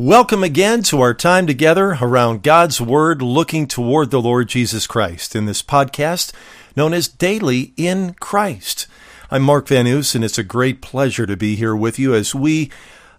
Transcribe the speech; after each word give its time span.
Welcome 0.00 0.44
again 0.44 0.84
to 0.84 1.00
our 1.00 1.12
time 1.12 1.48
together 1.48 1.98
around 2.00 2.44
God's 2.44 2.80
Word, 2.80 3.20
looking 3.20 3.66
toward 3.66 4.12
the 4.12 4.22
Lord 4.22 4.48
Jesus 4.48 4.86
Christ 4.86 5.34
in 5.34 5.46
this 5.46 5.60
podcast 5.60 6.32
known 6.76 6.94
as 6.94 7.08
Daily 7.08 7.72
in 7.76 8.14
Christ. 8.20 8.86
I'm 9.28 9.42
Mark 9.42 9.66
Van 9.66 9.88
Oos, 9.88 10.14
and 10.14 10.22
it's 10.22 10.38
a 10.38 10.44
great 10.44 10.80
pleasure 10.80 11.26
to 11.26 11.36
be 11.36 11.56
here 11.56 11.74
with 11.74 11.98
you 11.98 12.14
as 12.14 12.32
we 12.32 12.70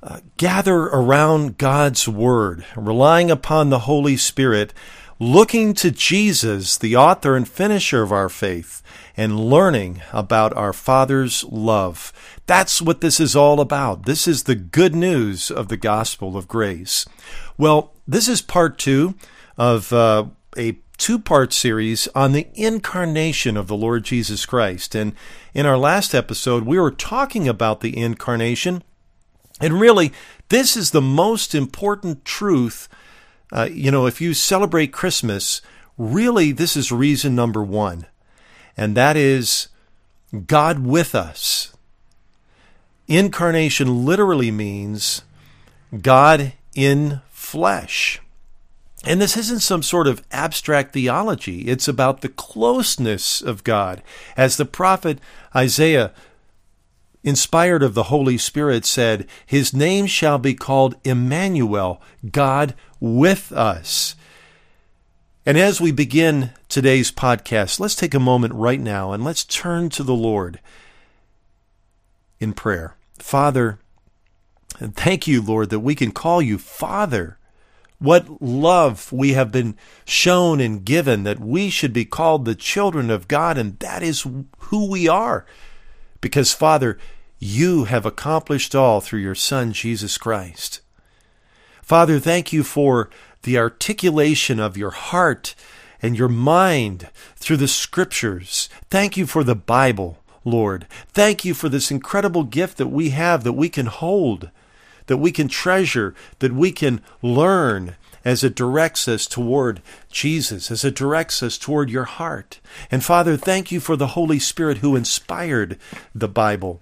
uh, 0.01 0.21
gather 0.37 0.83
around 0.83 1.57
God's 1.57 2.07
Word, 2.07 2.65
relying 2.77 3.29
upon 3.29 3.69
the 3.69 3.79
Holy 3.79 4.15
Spirit, 4.15 4.73
looking 5.19 5.73
to 5.73 5.91
Jesus, 5.91 6.77
the 6.77 6.95
author 6.95 7.35
and 7.35 7.47
finisher 7.47 8.01
of 8.01 8.11
our 8.11 8.29
faith, 8.29 8.81
and 9.17 9.37
learning 9.37 10.01
about 10.13 10.55
our 10.55 10.71
Father's 10.71 11.43
love. 11.43 12.13
That's 12.45 12.81
what 12.81 13.01
this 13.01 13.19
is 13.19 13.35
all 13.35 13.59
about. 13.59 14.05
This 14.05 14.27
is 14.27 14.43
the 14.43 14.55
good 14.55 14.95
news 14.95 15.51
of 15.51 15.67
the 15.67 15.77
gospel 15.77 16.37
of 16.37 16.47
grace. 16.47 17.05
Well, 17.57 17.93
this 18.07 18.29
is 18.29 18.41
part 18.41 18.79
two 18.79 19.15
of 19.57 19.91
uh, 19.91 20.27
a 20.57 20.79
two 20.97 21.19
part 21.19 21.51
series 21.53 22.07
on 22.15 22.31
the 22.31 22.47
incarnation 22.53 23.57
of 23.57 23.67
the 23.67 23.75
Lord 23.75 24.03
Jesus 24.03 24.45
Christ. 24.45 24.95
And 24.95 25.13
in 25.53 25.65
our 25.65 25.77
last 25.77 26.15
episode, 26.15 26.63
we 26.63 26.79
were 26.79 26.91
talking 26.91 27.47
about 27.47 27.81
the 27.81 27.97
incarnation. 27.97 28.83
And 29.59 29.81
really, 29.81 30.13
this 30.47 30.77
is 30.77 30.91
the 30.91 31.01
most 31.01 31.53
important 31.53 32.23
truth. 32.23 32.87
Uh, 33.51 33.69
you 33.71 33.91
know, 33.91 34.05
if 34.05 34.21
you 34.21 34.33
celebrate 34.33 34.93
Christmas, 34.93 35.61
really, 35.97 36.51
this 36.51 36.75
is 36.75 36.91
reason 36.91 37.35
number 37.35 37.63
one. 37.63 38.05
And 38.77 38.95
that 38.95 39.17
is 39.17 39.67
God 40.45 40.85
with 40.85 41.15
us. 41.15 41.73
Incarnation 43.07 44.05
literally 44.05 44.51
means 44.51 45.23
God 46.01 46.53
in 46.75 47.21
flesh. 47.31 48.21
And 49.03 49.21
this 49.21 49.37
isn't 49.37 49.61
some 49.61 49.81
sort 49.81 50.07
of 50.07 50.23
abstract 50.31 50.93
theology. 50.93 51.61
It's 51.61 51.87
about 51.87 52.21
the 52.21 52.29
closeness 52.29 53.41
of 53.41 53.63
God. 53.63 54.03
As 54.37 54.57
the 54.57 54.65
prophet 54.65 55.19
Isaiah, 55.55 56.13
inspired 57.23 57.81
of 57.81 57.93
the 57.93 58.03
Holy 58.03 58.37
Spirit, 58.37 58.85
said, 58.85 59.25
His 59.45 59.73
name 59.73 60.05
shall 60.05 60.37
be 60.37 60.53
called 60.53 60.95
Emmanuel, 61.03 62.01
God 62.31 62.75
with 62.99 63.51
us. 63.51 64.15
And 65.45 65.57
as 65.57 65.81
we 65.81 65.91
begin 65.91 66.51
today's 66.67 67.11
podcast, 67.11 67.79
let's 67.79 67.95
take 67.95 68.13
a 68.13 68.19
moment 68.19 68.53
right 68.53 68.79
now 68.79 69.13
and 69.13 69.23
let's 69.23 69.43
turn 69.43 69.89
to 69.89 70.03
the 70.03 70.13
Lord 70.13 70.59
in 72.39 72.53
prayer. 72.53 72.95
Father, 73.17 73.79
thank 74.77 75.27
you, 75.27 75.41
Lord, 75.41 75.69
that 75.69 75.79
we 75.79 75.95
can 75.95 76.11
call 76.11 76.41
you 76.41 76.57
Father. 76.57 77.37
What 77.99 78.41
love 78.41 79.11
we 79.11 79.33
have 79.33 79.51
been 79.51 79.75
shown 80.05 80.61
and 80.61 80.85
given 80.85 81.23
that 81.23 81.39
we 81.39 81.69
should 81.69 81.91
be 81.91 82.05
called 82.05 82.45
the 82.45 82.55
children 82.55 83.09
of 83.09 83.27
God, 83.27 83.57
and 83.57 83.77
that 83.79 84.01
is 84.01 84.25
who 84.59 84.89
we 84.89 85.07
are. 85.09 85.45
Because, 86.21 86.53
Father, 86.53 86.97
you 87.39 87.85
have 87.85 88.05
accomplished 88.05 88.73
all 88.73 89.01
through 89.01 89.19
your 89.19 89.35
Son, 89.35 89.73
Jesus 89.73 90.17
Christ. 90.17 90.79
Father, 91.89 92.19
thank 92.19 92.53
you 92.53 92.63
for 92.63 93.09
the 93.41 93.57
articulation 93.57 94.59
of 94.59 94.77
your 94.77 94.91
heart 94.91 95.55
and 96.03 96.15
your 96.15 96.29
mind 96.29 97.09
through 97.35 97.57
the 97.57 97.67
scriptures. 97.67 98.69
Thank 98.91 99.17
you 99.17 99.25
for 99.25 99.43
the 99.43 99.55
Bible. 99.55 100.19
Lord. 100.45 100.85
Thank 101.13 101.43
you 101.43 101.55
for 101.55 101.67
this 101.67 101.89
incredible 101.89 102.43
gift 102.43 102.77
that 102.77 102.89
we 102.89 103.09
have 103.09 103.43
that 103.43 103.53
we 103.53 103.69
can 103.69 103.87
hold, 103.87 104.51
that 105.07 105.17
we 105.17 105.31
can 105.31 105.47
treasure, 105.47 106.13
that 106.37 106.53
we 106.53 106.71
can 106.71 107.01
learn 107.23 107.95
as 108.23 108.43
it 108.43 108.55
directs 108.55 109.07
us 109.07 109.25
toward 109.25 109.81
Jesus, 110.11 110.69
as 110.69 110.85
it 110.85 110.95
directs 110.95 111.41
us 111.41 111.57
toward 111.57 111.89
your 111.89 112.03
heart. 112.03 112.59
And 112.91 113.03
Father, 113.03 113.35
thank 113.35 113.71
you 113.71 113.79
for 113.79 113.95
the 113.95 114.09
Holy 114.09 114.37
Spirit 114.37 114.77
who 114.77 114.95
inspired 114.95 115.79
the 116.13 116.29
Bible. 116.29 116.81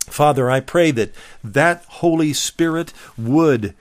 Father, 0.00 0.50
I 0.50 0.58
pray 0.58 0.90
that 0.90 1.14
that 1.44 1.84
Holy 1.84 2.32
Spirit 2.32 2.92
would 3.16 3.74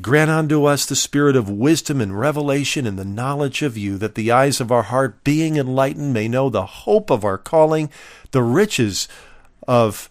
Grant 0.00 0.28
unto 0.28 0.64
us 0.64 0.86
the 0.86 0.96
spirit 0.96 1.36
of 1.36 1.48
wisdom 1.48 2.00
and 2.00 2.18
revelation 2.18 2.84
and 2.84 2.98
the 2.98 3.04
knowledge 3.04 3.62
of 3.62 3.78
you, 3.78 3.96
that 3.98 4.16
the 4.16 4.32
eyes 4.32 4.60
of 4.60 4.72
our 4.72 4.82
heart, 4.82 5.22
being 5.22 5.56
enlightened, 5.56 6.12
may 6.12 6.26
know 6.26 6.50
the 6.50 6.66
hope 6.66 7.10
of 7.10 7.24
our 7.24 7.38
calling, 7.38 7.88
the 8.32 8.42
riches 8.42 9.06
of 9.68 10.10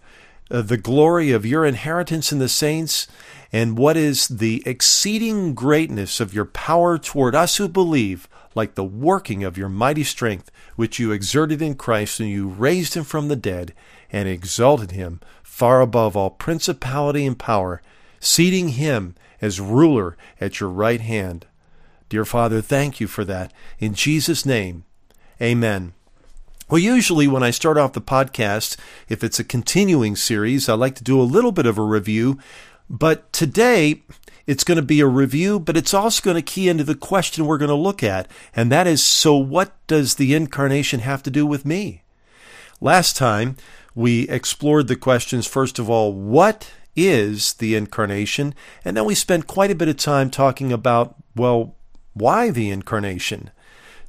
uh, 0.50 0.62
the 0.62 0.78
glory 0.78 1.32
of 1.32 1.44
your 1.44 1.66
inheritance 1.66 2.32
in 2.32 2.38
the 2.38 2.48
saints, 2.48 3.06
and 3.52 3.76
what 3.76 3.94
is 3.94 4.26
the 4.28 4.62
exceeding 4.64 5.54
greatness 5.54 6.18
of 6.18 6.32
your 6.32 6.46
power 6.46 6.96
toward 6.96 7.34
us 7.34 7.56
who 7.56 7.68
believe, 7.68 8.26
like 8.54 8.76
the 8.76 8.84
working 8.84 9.44
of 9.44 9.58
your 9.58 9.68
mighty 9.68 10.04
strength, 10.04 10.50
which 10.76 10.98
you 10.98 11.12
exerted 11.12 11.60
in 11.60 11.74
Christ, 11.74 12.20
and 12.20 12.30
you 12.30 12.48
raised 12.48 12.94
him 12.94 13.04
from 13.04 13.28
the 13.28 13.36
dead, 13.36 13.74
and 14.10 14.30
exalted 14.30 14.92
him 14.92 15.20
far 15.42 15.82
above 15.82 16.16
all 16.16 16.30
principality 16.30 17.26
and 17.26 17.38
power, 17.38 17.82
seating 18.24 18.70
him 18.70 19.14
as 19.40 19.60
ruler 19.60 20.16
at 20.40 20.60
your 20.60 20.70
right 20.70 21.00
hand. 21.00 21.46
Dear 22.08 22.24
Father, 22.24 22.60
thank 22.60 23.00
you 23.00 23.06
for 23.06 23.24
that. 23.24 23.52
In 23.78 23.94
Jesus' 23.94 24.46
name, 24.46 24.84
amen. 25.40 25.92
Well, 26.70 26.78
usually 26.78 27.28
when 27.28 27.42
I 27.42 27.50
start 27.50 27.76
off 27.76 27.92
the 27.92 28.00
podcast, 28.00 28.78
if 29.08 29.22
it's 29.22 29.38
a 29.38 29.44
continuing 29.44 30.16
series, 30.16 30.68
I 30.68 30.74
like 30.74 30.94
to 30.96 31.04
do 31.04 31.20
a 31.20 31.22
little 31.22 31.52
bit 31.52 31.66
of 31.66 31.76
a 31.76 31.82
review. 31.82 32.38
But 32.88 33.30
today, 33.32 34.02
it's 34.46 34.64
going 34.64 34.76
to 34.76 34.82
be 34.82 35.00
a 35.00 35.06
review, 35.06 35.60
but 35.60 35.76
it's 35.76 35.94
also 35.94 36.22
going 36.22 36.36
to 36.36 36.42
key 36.42 36.68
into 36.68 36.84
the 36.84 36.94
question 36.94 37.46
we're 37.46 37.58
going 37.58 37.68
to 37.68 37.74
look 37.74 38.02
at. 38.02 38.28
And 38.56 38.72
that 38.72 38.86
is 38.86 39.02
so, 39.02 39.36
what 39.36 39.72
does 39.86 40.14
the 40.14 40.34
incarnation 40.34 41.00
have 41.00 41.22
to 41.24 41.30
do 41.30 41.46
with 41.46 41.66
me? 41.66 42.02
Last 42.80 43.16
time, 43.16 43.56
we 43.94 44.28
explored 44.28 44.88
the 44.88 44.96
questions 44.96 45.46
first 45.46 45.78
of 45.78 45.88
all, 45.90 46.12
what 46.12 46.70
is 46.96 47.54
the 47.54 47.74
incarnation. 47.74 48.54
And 48.84 48.96
then 48.96 49.04
we 49.04 49.14
spent 49.14 49.46
quite 49.46 49.70
a 49.70 49.74
bit 49.74 49.88
of 49.88 49.96
time 49.96 50.30
talking 50.30 50.72
about, 50.72 51.16
well, 51.34 51.74
why 52.12 52.50
the 52.50 52.70
incarnation? 52.70 53.50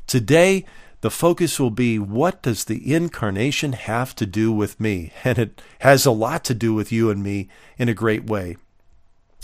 Today, 0.07 0.66
the 1.01 1.12
focus 1.12 1.59
will 1.59 1.72
be 1.72 2.00
what 2.00 2.41
does 2.41 2.66
the 2.66 2.94
incarnation 2.94 3.74
have 3.74 4.16
to 4.16 4.25
do 4.25 4.51
with 4.51 4.79
me? 4.79 5.12
And 5.24 5.38
it 5.38 5.62
has 5.79 6.06
a 6.06 6.12
lot 6.12 6.44
to 6.45 6.53
do 6.53 6.74
with 6.74 6.91
you 6.91 7.09
and 7.09 7.22
me 7.22 7.47
in 7.78 7.90
a 7.90 7.94
great 7.94 8.25
way. 8.25 8.57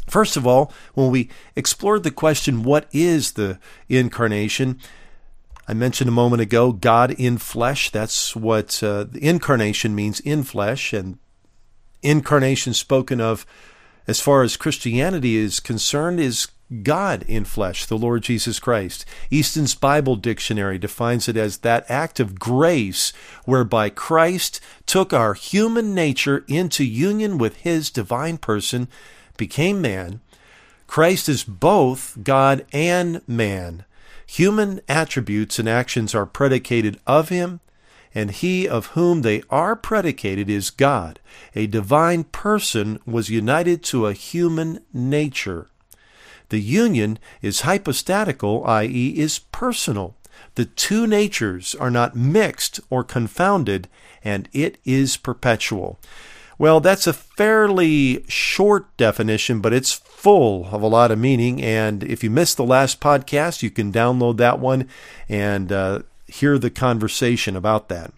First 0.08 0.36
of 0.36 0.48
all, 0.48 0.74
when 0.94 1.12
we 1.12 1.30
explored 1.56 2.04
the 2.04 2.12
question, 2.12 2.64
what 2.64 2.88
is 2.92 3.34
the 3.34 3.60
incarnation? 3.88 4.80
I 5.68 5.74
mentioned 5.74 6.10
a 6.10 6.12
moment 6.12 6.42
ago, 6.42 6.72
God 6.72 7.12
in 7.12 7.38
flesh. 7.38 7.92
That's 7.92 8.36
what 8.36 8.82
uh, 8.84 9.06
the 9.06 9.24
incarnation 9.24 9.94
means 9.96 10.20
in 10.20 10.44
flesh. 10.44 10.92
And 10.94 11.20
incarnation 12.02 12.74
spoken 12.74 13.22
of 13.22 13.46
as 14.08 14.20
far 14.20 14.44
as 14.44 14.58
Christianity 14.58 15.38
is 15.38 15.60
concerned 15.60 16.20
is 16.20 16.48
God 16.84 17.24
in 17.28 17.44
flesh, 17.44 17.86
the 17.86 17.98
Lord 17.98 18.24
Jesus 18.24 18.60
Christ. 18.60 19.06
Easton's 19.30 19.76
Bible 19.76 20.16
Dictionary 20.16 20.78
defines 20.78 21.28
it 21.28 21.36
as 21.36 21.58
that 21.60 21.90
act 21.90 22.20
of 22.20 22.40
grace 22.40 23.12
whereby 23.44 23.90
Christ 23.90 24.62
took 24.86 25.12
our 25.12 25.34
human 25.34 25.94
nature 25.94 26.46
into 26.48 26.86
union 26.86 27.38
with 27.38 27.58
his 27.58 27.90
divine 27.90 28.38
person, 28.38 28.88
became 29.36 29.82
man. 29.82 30.22
Christ 30.88 31.28
is 31.28 31.44
both 31.44 32.18
God 32.24 32.66
and 32.72 33.22
man. 33.28 33.84
Human 34.26 34.80
attributes 34.88 35.60
and 35.60 35.68
actions 35.68 36.16
are 36.16 36.26
predicated 36.26 37.00
of 37.06 37.28
him 37.30 37.60
and 38.14 38.32
he 38.32 38.68
of 38.68 38.88
whom 38.88 39.22
they 39.22 39.44
are 39.50 39.76
predicated 39.76 40.50
is 40.50 40.70
God. 40.70 41.20
A 41.56 41.68
divine 41.68 42.26
person 42.26 43.00
was 43.06 43.30
united 43.30 43.84
to 43.86 44.08
a 44.08 44.14
human 44.14 44.80
nature. 44.94 45.68
The 46.50 46.60
union 46.60 47.18
is 47.42 47.62
hypostatical, 47.62 48.66
i.e., 48.66 49.18
is 49.18 49.40
personal. 49.40 50.16
The 50.56 50.66
two 50.66 51.08
natures 51.08 51.76
are 51.76 51.92
not 51.92 52.16
mixed 52.16 52.82
or 52.90 53.04
confounded, 53.04 53.88
and 54.24 54.50
it 54.52 54.78
is 54.84 55.16
perpetual. 55.16 55.98
Well, 56.58 56.80
that's 56.80 57.08
a 57.08 57.14
fairly 57.14 58.24
short 58.28 58.96
definition, 58.98 59.62
but 59.62 59.74
it's 59.74 59.94
full 59.94 60.68
of 60.72 60.84
a 60.84 60.88
lot 60.88 61.10
of 61.10 61.18
meaning. 61.18 61.62
And 61.62 62.04
if 62.04 62.24
you 62.24 62.30
missed 62.30 62.58
the 62.58 62.64
last 62.64 63.00
podcast, 63.00 63.64
you 63.64 63.72
can 63.72 63.92
download 63.92 64.38
that 64.38 64.60
one 64.60 64.88
and 65.28 65.72
uh, 65.72 66.02
hear 66.32 66.58
the 66.58 66.70
conversation 66.70 67.56
about 67.56 67.90
that. 67.90 68.14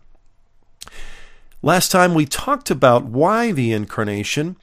Last 1.62 1.92
time 1.92 2.14
we 2.14 2.26
talked 2.26 2.70
about 2.70 3.06
why 3.06 3.52
the 3.52 3.72
incarnation, 3.72 4.58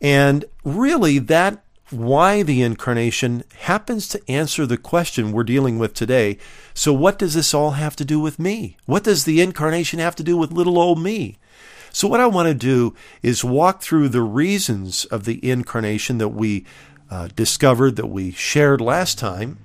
and 0.00 0.44
really 0.64 1.18
that 1.18 1.62
why 1.90 2.42
the 2.42 2.62
incarnation 2.62 3.44
happens 3.60 4.08
to 4.08 4.30
answer 4.30 4.66
the 4.66 4.76
question 4.76 5.32
we're 5.32 5.42
dealing 5.42 5.78
with 5.78 5.94
today. 5.94 6.38
So, 6.74 6.92
what 6.92 7.18
does 7.18 7.34
this 7.34 7.54
all 7.54 7.72
have 7.72 7.96
to 7.96 8.04
do 8.04 8.20
with 8.20 8.38
me? 8.38 8.76
What 8.86 9.04
does 9.04 9.24
the 9.24 9.40
incarnation 9.40 9.98
have 9.98 10.14
to 10.16 10.22
do 10.22 10.36
with 10.36 10.52
little 10.52 10.78
old 10.78 11.00
me? 11.00 11.38
So, 11.92 12.06
what 12.06 12.20
I 12.20 12.26
want 12.26 12.48
to 12.48 12.54
do 12.54 12.94
is 13.22 13.42
walk 13.42 13.82
through 13.82 14.10
the 14.10 14.22
reasons 14.22 15.04
of 15.06 15.24
the 15.24 15.48
incarnation 15.48 16.18
that 16.18 16.28
we 16.28 16.64
uh, 17.10 17.28
discovered 17.34 17.96
that 17.96 18.08
we 18.08 18.30
shared 18.32 18.80
last 18.80 19.18
time. 19.18 19.58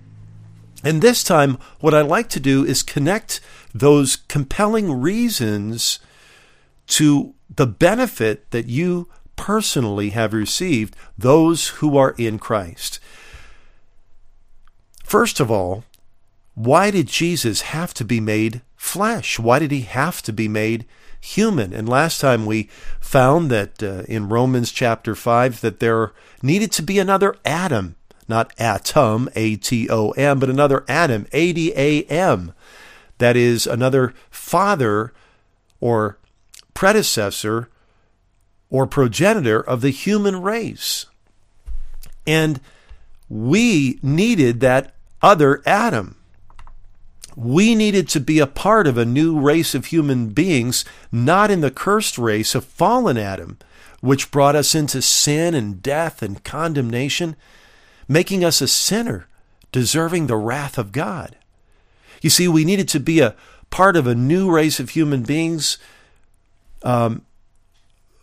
And 0.84 1.02
this 1.02 1.24
time, 1.24 1.58
what 1.80 1.94
I'd 1.94 2.08
like 2.08 2.30
to 2.30 2.40
do 2.40 2.66
is 2.66 2.84
connect 2.84 3.40
those 3.74 4.18
compelling 4.18 5.02
reasons 5.02 6.00
to 6.88 7.34
the 7.50 7.68
benefit 7.68 8.52
that 8.52 8.68
you 8.68 9.08
personally 9.36 10.10
have 10.10 10.34
received, 10.34 10.96
those 11.18 11.70
who 11.70 11.98
are 11.98 12.14
in 12.18 12.38
Christ. 12.38 13.00
First 15.04 15.40
of 15.40 15.50
all, 15.50 15.84
why 16.56 16.92
did 16.92 17.08
Jesus 17.08 17.62
have 17.62 17.94
to 17.96 18.06
be 18.06 18.20
made 18.20 18.62
flesh? 18.76 19.40
Why 19.40 19.60
did 19.60 19.72
he 19.72 19.82
have 19.82 20.22
to 20.24 20.34
be 20.34 20.48
made 20.48 20.86
human? 21.20 21.74
And 21.74 21.88
last 21.88 22.20
time 22.20 22.46
we 22.46 22.70
found 23.00 23.50
that 23.50 23.82
uh, 23.82 24.04
in 24.08 24.30
Romans 24.30 24.72
chapter 24.72 25.16
5 25.16 25.62
that 25.62 25.80
there 25.80 26.12
needed 26.42 26.72
to 26.74 26.84
be 26.84 27.00
another 27.00 27.36
Adam, 27.46 27.96
not 28.34 28.52
atom, 28.58 29.30
A 29.36 29.56
T 29.58 29.88
O 29.92 30.10
M, 30.12 30.40
but 30.40 30.50
another 30.50 30.84
Adam, 30.88 31.28
A 31.34 31.54
D 31.54 31.72
A 31.76 32.02
M. 32.06 32.52
That 33.20 33.38
is 33.38 33.68
another 33.68 34.12
father 34.32 35.14
or 35.80 36.18
predecessor 36.74 37.70
or 38.72 38.88
progenitor 38.88 39.62
of 39.62 39.82
the 39.82 39.92
human 39.92 40.42
race. 40.42 41.06
And 42.26 42.60
we 43.30 44.00
needed 44.02 44.62
that 44.62 44.96
other 45.22 45.62
Adam. 45.68 46.16
We 47.36 47.76
needed 47.76 48.10
to 48.10 48.20
be 48.20 48.40
a 48.40 48.48
part 48.48 48.88
of 48.88 48.98
a 48.98 49.06
new 49.06 49.40
race 49.40 49.76
of 49.76 49.86
human 49.86 50.30
beings, 50.30 50.86
not 51.12 51.52
in 51.52 51.62
the 51.62 51.72
cursed 51.72 52.18
race 52.18 52.56
of 52.56 52.66
fallen 52.66 53.18
Adam, 53.18 53.60
which 54.02 54.32
brought 54.32 54.56
us 54.56 54.74
into 54.74 55.04
sin 55.04 55.54
and 55.54 55.84
death 55.84 56.24
and 56.24 56.44
condemnation, 56.44 57.36
making 58.08 58.44
us 58.44 58.62
a 58.62 58.68
sinner, 58.68 59.28
deserving 59.72 60.28
the 60.28 60.38
wrath 60.38 60.78
of 60.78 60.92
God. 60.92 61.38
You 62.22 62.30
see, 62.30 62.48
we 62.48 62.66
needed 62.66 62.88
to 62.90 63.00
be 63.00 63.20
a 63.20 63.36
part 63.70 63.96
of 63.96 64.08
a 64.08 64.16
new 64.16 64.52
race 64.52 64.80
of 64.80 64.92
human 64.92 65.24
beings, 65.24 65.78
um, 66.84 67.26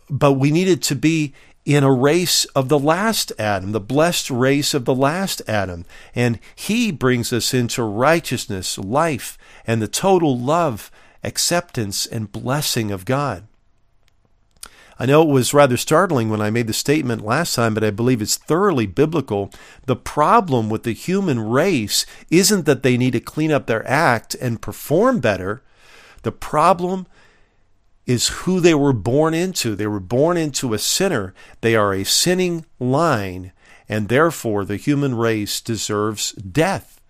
but 0.09 0.33
we 0.33 0.51
needed 0.51 0.81
to 0.83 0.95
be 0.95 1.33
in 1.65 1.83
a 1.83 1.93
race 1.93 2.45
of 2.45 2.69
the 2.69 2.79
last 2.79 3.31
Adam, 3.37 3.71
the 3.71 3.79
blessed 3.79 4.31
race 4.31 4.73
of 4.73 4.85
the 4.85 4.95
last 4.95 5.41
Adam. 5.47 5.85
And 6.15 6.39
he 6.55 6.91
brings 6.91 7.31
us 7.31 7.53
into 7.53 7.83
righteousness, 7.83 8.77
life, 8.77 9.37
and 9.67 9.81
the 9.81 9.87
total 9.87 10.37
love, 10.37 10.91
acceptance, 11.23 12.05
and 12.05 12.31
blessing 12.31 12.91
of 12.91 13.05
God. 13.05 13.45
I 15.01 15.07
know 15.07 15.23
it 15.23 15.33
was 15.33 15.51
rather 15.51 15.77
startling 15.77 16.29
when 16.29 16.41
I 16.41 16.51
made 16.51 16.67
the 16.67 16.73
statement 16.73 17.25
last 17.25 17.55
time, 17.55 17.73
but 17.73 17.83
I 17.83 17.89
believe 17.89 18.21
it's 18.21 18.37
thoroughly 18.37 18.85
biblical. 18.85 19.49
The 19.87 19.95
problem 19.95 20.69
with 20.69 20.83
the 20.83 20.93
human 20.93 21.39
race 21.39 22.05
isn't 22.29 22.67
that 22.67 22.83
they 22.83 22.97
need 22.97 23.13
to 23.13 23.19
clean 23.19 23.51
up 23.51 23.65
their 23.65 23.83
act 23.89 24.35
and 24.35 24.61
perform 24.61 25.19
better. 25.19 25.63
The 26.21 26.31
problem 26.31 27.07
is 28.05 28.27
who 28.27 28.59
they 28.59 28.75
were 28.75 28.93
born 28.93 29.33
into. 29.33 29.75
They 29.75 29.87
were 29.87 29.99
born 29.99 30.37
into 30.37 30.71
a 30.75 30.77
sinner. 30.77 31.33
They 31.61 31.75
are 31.75 31.95
a 31.95 32.05
sinning 32.05 32.67
line, 32.79 33.53
and 33.89 34.07
therefore 34.07 34.65
the 34.65 34.77
human 34.77 35.15
race 35.15 35.61
deserves 35.61 36.33
death. 36.33 37.01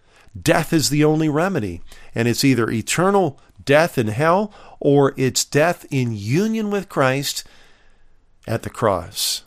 Death 0.42 0.72
is 0.72 0.92
the 0.92 1.04
only 1.04 1.28
remedy, 1.28 1.82
and 2.16 2.30
it's 2.30 2.46
either 2.46 2.72
eternal 2.72 3.38
death 3.66 3.98
in 3.98 4.08
hell 4.08 4.54
or 4.80 5.14
it's 5.18 5.44
death 5.44 5.86
in 5.92 6.16
union 6.16 6.72
with 6.72 6.88
Christ 6.88 7.44
at 8.48 8.64
the 8.64 8.70
cross. 8.70 9.44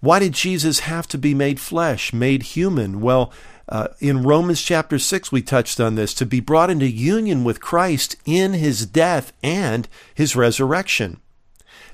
Why 0.00 0.18
did 0.18 0.32
Jesus 0.32 0.80
have 0.80 1.06
to 1.08 1.18
be 1.18 1.34
made 1.34 1.58
flesh, 1.58 2.12
made 2.12 2.42
human? 2.42 3.00
Well, 3.00 3.32
uh, 3.68 3.88
in 4.00 4.22
Romans 4.22 4.60
chapter 4.60 4.98
6, 4.98 5.32
we 5.32 5.40
touched 5.40 5.80
on 5.80 5.94
this 5.94 6.12
to 6.14 6.26
be 6.26 6.40
brought 6.40 6.68
into 6.68 6.86
union 6.86 7.42
with 7.42 7.60
Christ 7.60 8.16
in 8.26 8.52
his 8.52 8.84
death 8.84 9.32
and 9.42 9.88
his 10.14 10.36
resurrection. 10.36 11.20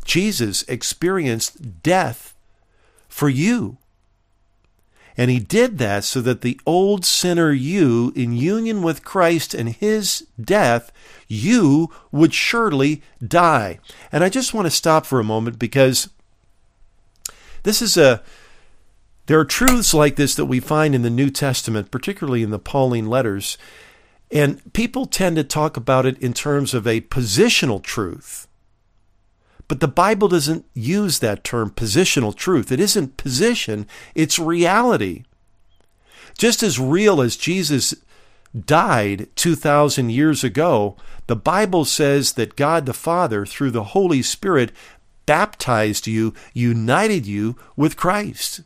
Jesus 0.05 0.63
experienced 0.65 1.83
death 1.83 2.35
for 3.09 3.29
you. 3.29 3.79
And 5.21 5.31
he 5.31 5.39
did 5.39 5.77
that 5.77 6.05
so 6.05 6.23
that 6.23 6.41
the 6.41 6.59
old 6.65 7.05
sinner 7.05 7.53
you, 7.53 8.11
in 8.17 8.33
union 8.33 8.81
with 8.81 9.05
Christ 9.05 9.53
and 9.53 9.69
his 9.69 10.27
death, 10.43 10.91
you 11.29 11.93
would 12.11 12.33
surely 12.33 13.03
die. 13.23 13.81
And 14.11 14.25
I 14.25 14.31
just 14.31 14.55
want 14.55 14.65
to 14.65 14.71
stop 14.71 15.05
for 15.05 15.21
a 15.21 15.23
moment 15.23 15.59
because 15.59 16.09
this 17.65 17.83
is 17.83 17.99
a 17.99 18.23
there 19.27 19.39
are 19.39 19.45
truths 19.45 19.93
like 19.93 20.17
this 20.17 20.35
that 20.37 20.47
we 20.47 20.59
find 20.59 20.95
in 20.95 21.03
the 21.03 21.11
New 21.11 21.29
Testament, 21.29 21.91
particularly 21.91 22.43
in 22.43 22.49
the 22.49 22.59
Pauline 22.59 23.05
letters, 23.05 23.59
and 24.33 24.73
people 24.73 25.05
tend 25.05 25.37
to 25.37 25.45
talk 25.45 25.77
about 25.77 26.07
it 26.07 26.17
in 26.23 26.33
terms 26.33 26.73
of 26.73 26.87
a 26.87 27.03
positional 27.03 27.83
truth. 27.83 28.49
But 29.71 29.79
the 29.79 29.87
Bible 29.87 30.27
doesn't 30.27 30.67
use 30.75 31.21
that 31.21 31.45
term, 31.45 31.71
positional 31.71 32.35
truth. 32.35 32.73
It 32.73 32.81
isn't 32.81 33.17
position, 33.17 33.87
it's 34.17 34.37
reality. 34.37 35.23
Just 36.37 36.65
as 36.65 36.81
real 36.81 37.21
as 37.21 37.37
Jesus 37.37 37.95
died 38.67 39.29
2,000 39.37 40.11
years 40.11 40.43
ago, 40.43 40.97
the 41.29 41.37
Bible 41.37 41.85
says 41.85 42.33
that 42.33 42.57
God 42.57 42.85
the 42.85 42.93
Father, 42.93 43.47
through 43.47 43.71
the 43.71 43.85
Holy 43.95 44.23
Spirit, 44.23 44.73
baptized 45.25 46.09
you, 46.09 46.35
united 46.53 47.25
you 47.25 47.55
with 47.77 47.97
Christ. 47.97 48.63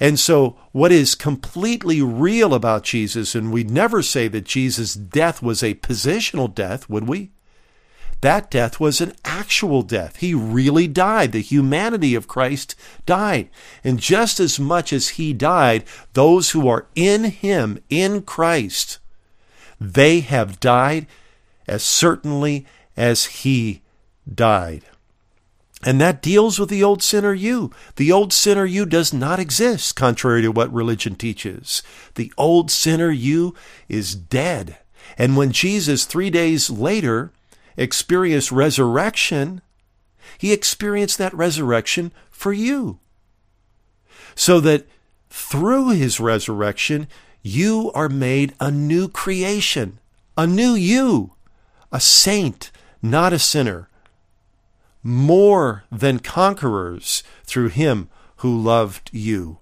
And 0.00 0.18
so, 0.18 0.56
what 0.72 0.90
is 0.90 1.14
completely 1.14 2.00
real 2.00 2.54
about 2.54 2.82
Jesus, 2.82 3.34
and 3.34 3.52
we'd 3.52 3.70
never 3.70 4.00
say 4.00 4.28
that 4.28 4.46
Jesus' 4.46 4.94
death 4.94 5.42
was 5.42 5.62
a 5.62 5.74
positional 5.74 6.52
death, 6.52 6.88
would 6.88 7.06
we? 7.06 7.32
That 8.24 8.50
death 8.50 8.80
was 8.80 9.02
an 9.02 9.12
actual 9.34 9.82
death. 9.82 10.16
He 10.16 10.32
really 10.32 10.86
died. 10.86 11.32
The 11.32 11.40
humanity 11.40 12.14
of 12.14 12.28
Christ 12.28 12.76
died. 13.04 13.48
And 13.82 13.98
just 13.98 14.38
as 14.38 14.60
much 14.60 14.92
as 14.92 15.10
he 15.10 15.32
died, 15.32 15.84
those 16.12 16.50
who 16.50 16.68
are 16.68 16.86
in 16.94 17.24
him, 17.24 17.80
in 17.90 18.22
Christ, 18.22 18.98
they 19.80 20.20
have 20.20 20.60
died 20.60 21.06
as 21.66 21.82
certainly 21.82 22.64
as 22.96 23.24
he 23.42 23.82
died. 24.32 24.84
And 25.84 26.00
that 26.00 26.22
deals 26.22 26.58
with 26.58 26.70
the 26.70 26.84
old 26.84 27.02
sinner 27.02 27.34
you. 27.34 27.72
The 27.96 28.12
old 28.12 28.32
sinner 28.32 28.64
you 28.64 28.86
does 28.86 29.12
not 29.12 29.40
exist, 29.40 29.96
contrary 29.96 30.42
to 30.42 30.52
what 30.52 30.72
religion 30.72 31.16
teaches. 31.16 31.82
The 32.14 32.32
old 32.38 32.70
sinner 32.70 33.10
you 33.10 33.54
is 33.88 34.14
dead. 34.14 34.78
And 35.18 35.36
when 35.36 35.50
Jesus, 35.52 36.04
three 36.04 36.30
days 36.30 36.70
later, 36.70 37.32
experienced 37.76 38.52
resurrection, 38.52 39.62
he 40.38 40.52
experienced 40.52 41.18
that 41.18 41.34
resurrection 41.34 42.12
for 42.30 42.52
you. 42.52 42.98
So 44.34 44.60
that 44.60 44.86
through 45.30 45.90
his 45.90 46.20
resurrection, 46.20 47.08
you 47.42 47.90
are 47.94 48.08
made 48.08 48.54
a 48.58 48.70
new 48.70 49.08
creation, 49.08 49.98
a 50.36 50.46
new 50.46 50.74
you, 50.74 51.34
a 51.92 52.00
saint, 52.00 52.70
not 53.02 53.32
a 53.32 53.38
sinner 53.38 53.88
more 55.04 55.84
than 55.92 56.18
conquerors 56.18 57.22
through 57.44 57.68
him 57.68 58.08
who 58.36 58.58
loved 58.58 59.10
you. 59.12 59.58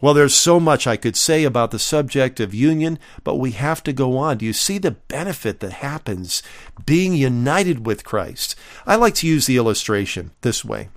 Well, 0.00 0.14
there's 0.14 0.34
so 0.34 0.58
much 0.58 0.86
I 0.86 0.96
could 0.96 1.16
say 1.16 1.44
about 1.44 1.70
the 1.70 1.78
subject 1.78 2.40
of 2.40 2.54
union, 2.54 2.98
but 3.22 3.36
we 3.36 3.50
have 3.52 3.82
to 3.82 3.92
go 3.92 4.16
on. 4.16 4.38
Do 4.38 4.46
you 4.46 4.52
see 4.52 4.78
the 4.78 4.92
benefit 4.92 5.60
that 5.60 5.72
happens 5.72 6.42
being 6.86 7.14
united 7.14 7.86
with 7.86 8.04
Christ? 8.04 8.56
I 8.86 8.96
like 8.96 9.14
to 9.16 9.26
use 9.26 9.46
the 9.46 9.58
illustration 9.58 10.30
this 10.40 10.64
way. 10.64 10.88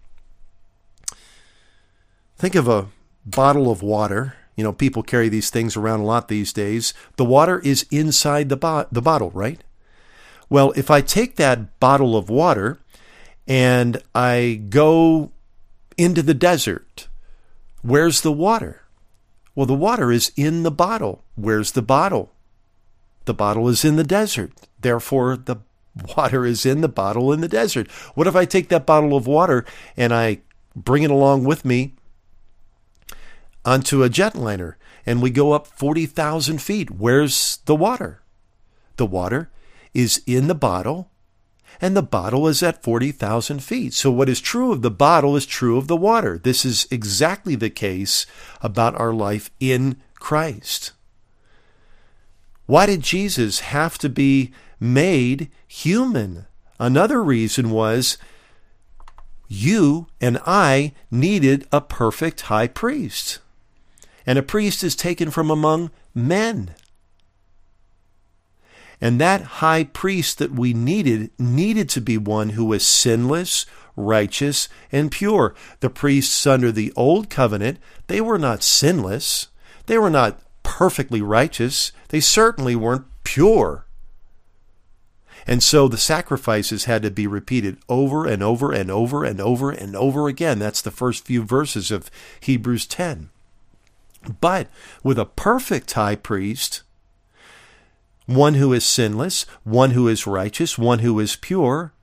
Think 2.38 2.56
of 2.56 2.68
a 2.68 2.88
bottle 3.26 3.70
of 3.70 3.82
water. 3.82 4.36
You 4.56 4.64
know, 4.64 4.74
people 4.74 5.04
carry 5.04 5.30
these 5.30 5.50
things 5.50 5.76
around 5.76 6.00
a 6.00 6.06
lot 6.06 6.28
these 6.28 6.54
days. 6.54 6.94
The 7.18 7.26
water 7.26 7.60
is 7.60 7.86
inside 7.92 8.50
the, 8.50 8.58
bo- 8.58 8.88
the 8.92 9.02
bottle, 9.02 9.32
right? 9.32 9.62
Well, 10.50 10.72
if 10.76 10.90
I 10.90 11.02
take 11.02 11.36
that 11.36 11.80
bottle 11.80 12.16
of 12.16 12.30
water 12.30 12.80
and 13.48 14.02
I 14.16 14.62
go 14.70 15.32
into 15.98 16.22
the 16.22 16.34
desert. 16.34 17.08
Where's 17.82 18.22
the 18.22 18.32
water? 18.32 18.83
Well, 19.56 19.66
the 19.66 19.74
water 19.74 20.12
is 20.12 20.32
in 20.36 20.64
the 20.64 20.72
bottle. 20.72 21.24
Where's 21.36 21.72
the 21.72 21.82
bottle? 21.82 22.32
The 23.26 23.34
bottle 23.34 23.70
is 23.70 23.86
in 23.86 23.96
the 23.96 24.04
desert. 24.04 24.52
Therefore, 24.82 25.38
the 25.38 25.58
water 26.18 26.46
is 26.46 26.66
in 26.66 26.82
the 26.82 26.90
bottle 26.90 27.32
in 27.32 27.42
the 27.42 27.48
desert. 27.48 27.90
What 28.16 28.28
if 28.28 28.36
I 28.36 28.46
take 28.46 28.70
that 28.70 28.86
bottle 28.86 29.16
of 29.16 29.28
water 29.28 29.66
and 29.96 30.14
I 30.14 30.40
bring 30.76 31.04
it 31.04 31.12
along 31.12 31.44
with 31.44 31.64
me 31.64 31.94
onto 33.64 34.04
a 34.04 34.10
jetliner 34.10 34.76
and 35.06 35.22
we 35.22 35.30
go 35.30 35.52
up 35.52 35.68
40,000 35.68 36.62
feet? 36.62 36.92
Where's 36.92 37.60
the 37.66 37.76
water? 37.76 38.22
The 38.98 39.06
water 39.06 39.50
is 39.94 40.22
in 40.26 40.48
the 40.48 40.56
bottle 40.56 41.10
and 41.82 41.96
the 41.96 42.03
bottle 42.03 42.48
is 42.48 42.63
at 42.63 42.84
40,000 42.84 43.63
feet. 43.63 43.94
So, 43.94 44.12
what 44.12 44.30
is 44.30 44.39
true 44.39 44.72
of 44.72 44.82
the 44.82 44.92
bottle 44.92 45.36
is 45.36 45.46
true 45.46 45.77
of 45.77 45.88
the 45.88 45.98
water. 45.98 46.38
This 46.38 46.65
is 46.65 46.88
exactly 46.92 47.56
the 47.56 47.70
case 47.70 48.25
about 48.62 49.00
our 49.00 49.13
life 49.13 49.51
in 49.60 49.98
Christ. 50.15 50.92
Why 52.65 52.86
did 52.86 53.01
Jesus 53.01 53.60
have 53.60 53.98
to 54.00 54.10
be 54.10 54.51
made 54.80 55.50
human? 55.68 56.46
Another 56.80 57.24
reason 57.24 57.72
was 57.72 58.18
you 59.48 60.08
and 60.20 60.39
I 60.46 60.94
needed 61.12 61.68
a 61.72 61.82
perfect 61.82 62.42
high 62.42 62.68
priest. 62.68 63.39
And 64.25 64.39
a 64.39 64.44
priest 64.44 64.84
is 64.84 64.96
taken 64.96 65.30
from 65.30 65.51
among 65.51 65.92
men. 66.15 66.75
And 69.04 69.20
that 69.20 69.60
high 69.60 69.84
priest 69.84 70.38
that 70.38 70.54
we 70.54 70.74
needed 70.74 71.32
needed 71.38 71.90
to 71.90 72.00
be 72.00 72.18
one 72.18 72.52
who 72.52 72.64
was 72.64 72.88
sinless, 72.88 73.66
righteous, 73.98 74.70
and 74.94 75.12
pure. 75.12 75.54
The 75.82 75.90
priests 75.90 76.48
under 76.48 76.72
the 76.72 76.94
old 76.96 77.30
covenant, 77.30 77.80
they 78.08 78.22
were 78.22 78.38
not 78.40 78.64
sinless. 78.64 79.48
They 79.88 79.98
were 79.98 80.10
not 80.10 80.40
perfectly 80.64 81.22
righteous. 81.22 81.92
They 82.08 82.22
certainly 82.22 82.78
weren't 82.78 83.04
pure. 83.26 83.86
And 85.46 85.62
so 85.62 85.90
the 85.90 85.98
sacrifices 85.98 86.86
had 86.86 87.02
to 87.02 87.12
be 87.12 87.28
repeated 87.28 87.80
over 87.90 88.26
and 88.26 88.42
over 88.42 88.72
and 88.72 88.90
over 88.90 89.26
and 89.26 89.42
over 89.42 89.70
and 89.70 89.98
over 89.98 90.30
again. 90.30 90.60
That's 90.60 90.82
the 90.82 90.92
first 90.92 91.26
few 91.26 91.44
verses 91.44 91.92
of 91.92 92.10
Hebrews 92.40 92.86
10. 92.86 93.32
But 94.40 94.70
with 95.04 95.20
a 95.20 95.26
perfect 95.26 95.92
high 95.92 96.16
priest, 96.16 96.84
one 98.25 98.56
who 98.56 98.74
is 98.74 98.86
sinless, 98.86 99.46
one 99.63 99.92
who 99.92 100.08
is 100.08 100.27
righteous, 100.27 100.77
one 100.77 101.00
who 101.00 101.20
is 101.20 101.36
pure, 101.36 101.94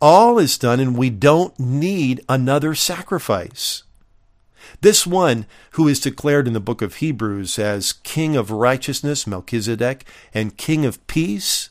all 0.00 0.38
is 0.38 0.58
done, 0.58 0.80
and 0.80 0.96
we 0.96 1.10
don't 1.10 1.58
need 1.58 2.24
another 2.28 2.74
sacrifice. 2.74 3.84
This 4.80 5.06
one 5.06 5.46
who 5.72 5.88
is 5.88 6.00
declared 6.00 6.46
in 6.46 6.52
the 6.52 6.60
book 6.60 6.82
of 6.82 6.96
Hebrews 6.96 7.58
as 7.58 7.92
King 7.92 8.36
of 8.36 8.50
righteousness, 8.50 9.26
Melchizedek, 9.26 10.04
and 10.32 10.56
King 10.56 10.84
of 10.84 11.04
peace, 11.06 11.70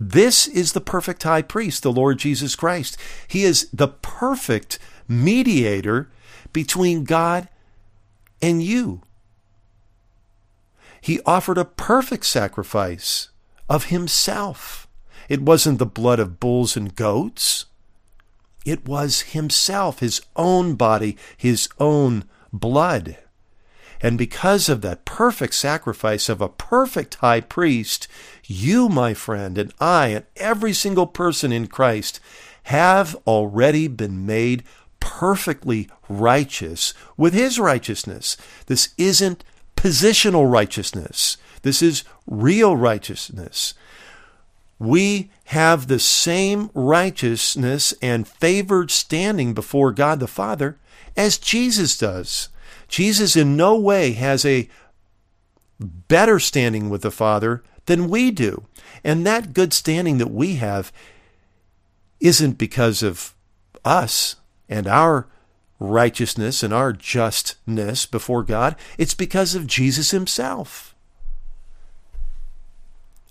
this 0.00 0.46
is 0.46 0.72
the 0.72 0.80
perfect 0.80 1.24
high 1.24 1.42
priest, 1.42 1.82
the 1.82 1.92
Lord 1.92 2.18
Jesus 2.18 2.54
Christ. 2.54 2.96
He 3.26 3.42
is 3.42 3.68
the 3.72 3.88
perfect 3.88 4.78
mediator 5.08 6.08
between 6.52 7.04
God 7.04 7.48
and 8.40 8.62
you. 8.62 9.02
He 11.08 11.22
offered 11.24 11.56
a 11.56 11.64
perfect 11.64 12.26
sacrifice 12.26 13.30
of 13.66 13.84
himself. 13.84 14.86
It 15.30 15.40
wasn't 15.40 15.78
the 15.78 15.86
blood 15.86 16.20
of 16.20 16.38
bulls 16.38 16.76
and 16.76 16.94
goats. 16.94 17.64
It 18.66 18.86
was 18.86 19.22
himself, 19.22 20.00
his 20.00 20.20
own 20.36 20.74
body, 20.74 21.16
his 21.34 21.66
own 21.80 22.24
blood. 22.52 23.16
And 24.02 24.18
because 24.18 24.68
of 24.68 24.82
that 24.82 25.06
perfect 25.06 25.54
sacrifice 25.54 26.28
of 26.28 26.42
a 26.42 26.50
perfect 26.50 27.14
high 27.14 27.40
priest, 27.40 28.06
you, 28.44 28.90
my 28.90 29.14
friend, 29.14 29.56
and 29.56 29.72
I, 29.80 30.08
and 30.08 30.26
every 30.36 30.74
single 30.74 31.06
person 31.06 31.52
in 31.52 31.68
Christ 31.68 32.20
have 32.64 33.16
already 33.26 33.88
been 33.88 34.26
made 34.26 34.62
perfectly 35.00 35.88
righteous 36.06 36.92
with 37.16 37.32
his 37.32 37.58
righteousness. 37.58 38.36
This 38.66 38.90
isn't 38.98 39.42
positional 39.78 40.50
righteousness. 40.50 41.36
This 41.62 41.82
is 41.82 42.02
real 42.26 42.76
righteousness. 42.76 43.74
We 44.80 45.30
have 45.46 45.86
the 45.86 46.00
same 46.00 46.70
righteousness 46.74 47.94
and 48.02 48.26
favored 48.26 48.90
standing 48.90 49.54
before 49.54 49.92
God 49.92 50.18
the 50.18 50.26
Father 50.26 50.78
as 51.16 51.38
Jesus 51.38 51.96
does. 51.96 52.48
Jesus 52.88 53.36
in 53.36 53.56
no 53.56 53.78
way 53.78 54.12
has 54.12 54.44
a 54.44 54.68
better 55.78 56.40
standing 56.40 56.90
with 56.90 57.02
the 57.02 57.10
Father 57.12 57.62
than 57.86 58.08
we 58.08 58.32
do. 58.32 58.64
And 59.04 59.24
that 59.26 59.54
good 59.54 59.72
standing 59.72 60.18
that 60.18 60.30
we 60.30 60.56
have 60.56 60.92
isn't 62.18 62.58
because 62.58 63.02
of 63.02 63.34
us 63.84 64.36
and 64.68 64.88
our 64.88 65.28
righteousness 65.80 66.62
and 66.62 66.72
our 66.72 66.92
justness 66.92 68.06
before 68.06 68.42
God. 68.42 68.76
It's 68.96 69.14
because 69.14 69.54
of 69.54 69.66
Jesus 69.66 70.10
himself. 70.10 70.94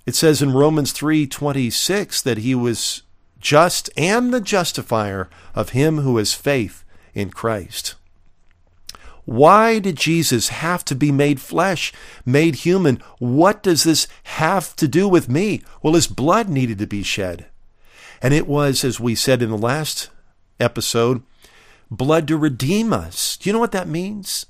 It 0.05 0.15
says 0.15 0.41
in 0.41 0.53
Romans 0.53 0.93
3:26 0.93 2.21
that 2.21 2.37
he 2.37 2.55
was 2.55 3.03
just 3.39 3.89
and 3.97 4.33
the 4.33 4.41
justifier 4.41 5.29
of 5.53 5.69
him 5.69 5.99
who 5.99 6.17
has 6.17 6.33
faith 6.33 6.83
in 7.13 7.29
Christ. 7.29 7.95
Why 9.25 9.79
did 9.79 9.97
Jesus 9.97 10.47
have 10.47 10.85
to 10.85 10.95
be 10.95 11.11
made 11.11 11.41
flesh, 11.41 11.91
made 12.25 12.55
human? 12.55 13.03
What 13.19 13.61
does 13.61 13.83
this 13.83 14.07
have 14.23 14.73
to 14.77 14.87
do 14.87 15.09
with 15.09 15.27
me? 15.27 15.61
Well, 15.83 15.95
his 15.95 16.07
blood 16.07 16.47
needed 16.47 16.79
to 16.79 16.87
be 16.87 17.03
shed. 17.03 17.47
And 18.21 18.33
it 18.33 18.47
was, 18.47 18.85
as 18.85 19.01
we 19.01 19.15
said 19.15 19.41
in 19.41 19.49
the 19.49 19.57
last 19.57 20.09
episode, 20.61 21.23
blood 21.89 22.27
to 22.27 22.37
redeem 22.37 22.93
us. 22.93 23.37
Do 23.37 23.49
you 23.49 23.53
know 23.53 23.59
what 23.59 23.71
that 23.71 23.87
means? 23.87 24.45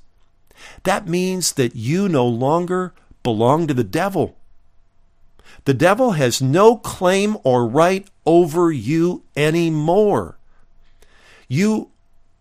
That 0.84 1.06
means 1.06 1.52
that 1.52 1.76
you 1.76 2.08
no 2.08 2.26
longer 2.26 2.94
belong 3.22 3.66
to 3.66 3.74
the 3.74 3.84
devil. 3.84 4.36
The 5.64 5.74
devil 5.74 6.12
has 6.12 6.40
no 6.40 6.76
claim 6.76 7.36
or 7.44 7.66
right 7.66 8.08
over 8.24 8.72
you 8.72 9.22
anymore. 9.36 10.38
You, 11.48 11.90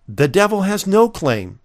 the 0.07 0.27
devil 0.27 0.61
has 0.61 0.87
no 0.87 1.09
claim. 1.09 1.59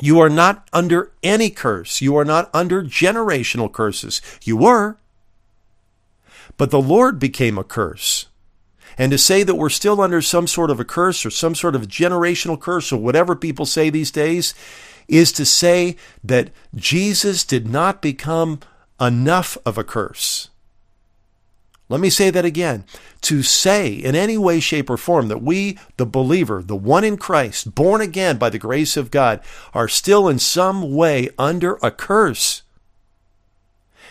You 0.00 0.18
are 0.20 0.30
not 0.30 0.66
under 0.72 1.12
any 1.22 1.50
curse. 1.50 2.00
You 2.00 2.16
are 2.16 2.24
not 2.24 2.50
under 2.54 2.82
generational 2.82 3.70
curses. 3.70 4.22
You 4.42 4.56
were. 4.56 4.96
But 6.56 6.70
the 6.70 6.80
Lord 6.80 7.18
became 7.18 7.58
a 7.58 7.64
curse. 7.64 8.26
And 8.98 9.12
to 9.12 9.18
say 9.18 9.42
that 9.42 9.54
we're 9.54 9.68
still 9.68 10.00
under 10.00 10.22
some 10.22 10.46
sort 10.46 10.70
of 10.70 10.80
a 10.80 10.84
curse 10.84 11.24
or 11.24 11.30
some 11.30 11.54
sort 11.54 11.74
of 11.74 11.88
generational 11.88 12.60
curse 12.60 12.92
or 12.92 13.00
whatever 13.00 13.34
people 13.34 13.66
say 13.66 13.90
these 13.90 14.10
days 14.10 14.54
is 15.08 15.32
to 15.32 15.44
say 15.44 15.96
that 16.22 16.50
Jesus 16.74 17.44
did 17.44 17.68
not 17.68 18.00
become 18.00 18.60
enough 19.00 19.56
of 19.64 19.76
a 19.76 19.84
curse. 19.84 20.50
Let 21.88 22.00
me 22.00 22.08
say 22.08 22.30
that 22.30 22.44
again. 22.44 22.84
To 23.22 23.42
say 23.42 23.92
in 23.92 24.14
any 24.14 24.38
way, 24.38 24.60
shape, 24.60 24.88
or 24.88 24.96
form 24.96 25.26
that 25.26 25.42
we, 25.42 25.76
the 25.96 26.06
believer, 26.06 26.62
the 26.62 26.76
one 26.76 27.02
in 27.02 27.16
Christ, 27.16 27.74
born 27.74 28.00
again 28.00 28.38
by 28.38 28.48
the 28.48 28.60
grace 28.60 28.96
of 28.96 29.10
God, 29.10 29.40
are 29.74 29.88
still 29.88 30.28
in 30.28 30.38
some 30.38 30.94
way 30.94 31.30
under 31.36 31.78
a 31.82 31.90
curse 31.90 32.62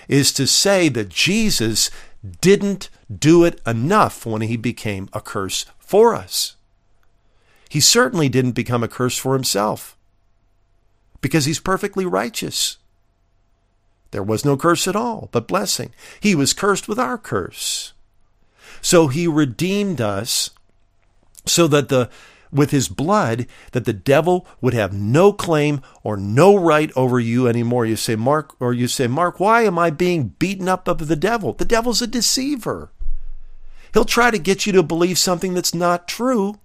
is 0.09 0.33
to 0.33 0.45
say 0.45 0.89
that 0.89 1.07
Jesus 1.07 1.89
didn't 2.41 2.89
do 3.15 3.43
it 3.43 3.59
enough 3.65 4.25
when 4.25 4.41
he 4.41 4.57
became 4.57 5.09
a 5.13 5.21
curse 5.21 5.65
for 5.79 6.13
us. 6.13 6.55
He 7.69 7.79
certainly 7.79 8.29
didn't 8.29 8.51
become 8.51 8.83
a 8.83 8.87
curse 8.87 9.17
for 9.17 9.33
himself 9.33 9.97
because 11.21 11.45
he's 11.45 11.59
perfectly 11.59 12.05
righteous. 12.05 12.77
There 14.11 14.23
was 14.23 14.43
no 14.43 14.57
curse 14.57 14.87
at 14.87 14.95
all, 14.95 15.29
but 15.31 15.47
blessing. 15.47 15.93
He 16.19 16.33
was 16.33 16.53
cursed 16.53 16.87
with 16.87 16.99
our 16.99 17.17
curse. 17.17 17.93
So 18.81 19.07
he 19.07 19.27
redeemed 19.27 20.01
us 20.01 20.51
so 21.45 21.67
that 21.67 21.89
the 21.89 22.09
with 22.51 22.71
his 22.71 22.87
blood 22.87 23.45
that 23.73 23.85
the 23.85 23.93
devil 23.93 24.47
would 24.59 24.73
have 24.73 24.91
no 24.91 25.31
claim 25.31 25.81
or 26.03 26.17
no 26.17 26.55
right 26.55 26.91
over 26.95 27.19
you 27.19 27.47
anymore. 27.47 27.85
You 27.85 27.95
say, 27.95 28.15
Mark, 28.15 28.55
or 28.59 28.73
you 28.73 28.87
say, 28.87 29.05
Mark, 29.05 29.39
why 29.39 29.61
am 29.61 29.77
I 29.77 29.91
being 29.91 30.29
beaten 30.39 30.67
up 30.67 30.87
of 30.87 31.07
the 31.07 31.15
devil? 31.15 31.53
The 31.53 31.65
devil's 31.65 32.01
a 32.01 32.07
deceiver. 32.07 32.91
He'll 33.93 34.05
try 34.05 34.31
to 34.31 34.37
get 34.37 34.65
you 34.65 34.73
to 34.73 34.83
believe 34.83 35.17
something 35.17 35.53
that's 35.53 35.73
not 35.73 36.07
true 36.07 36.59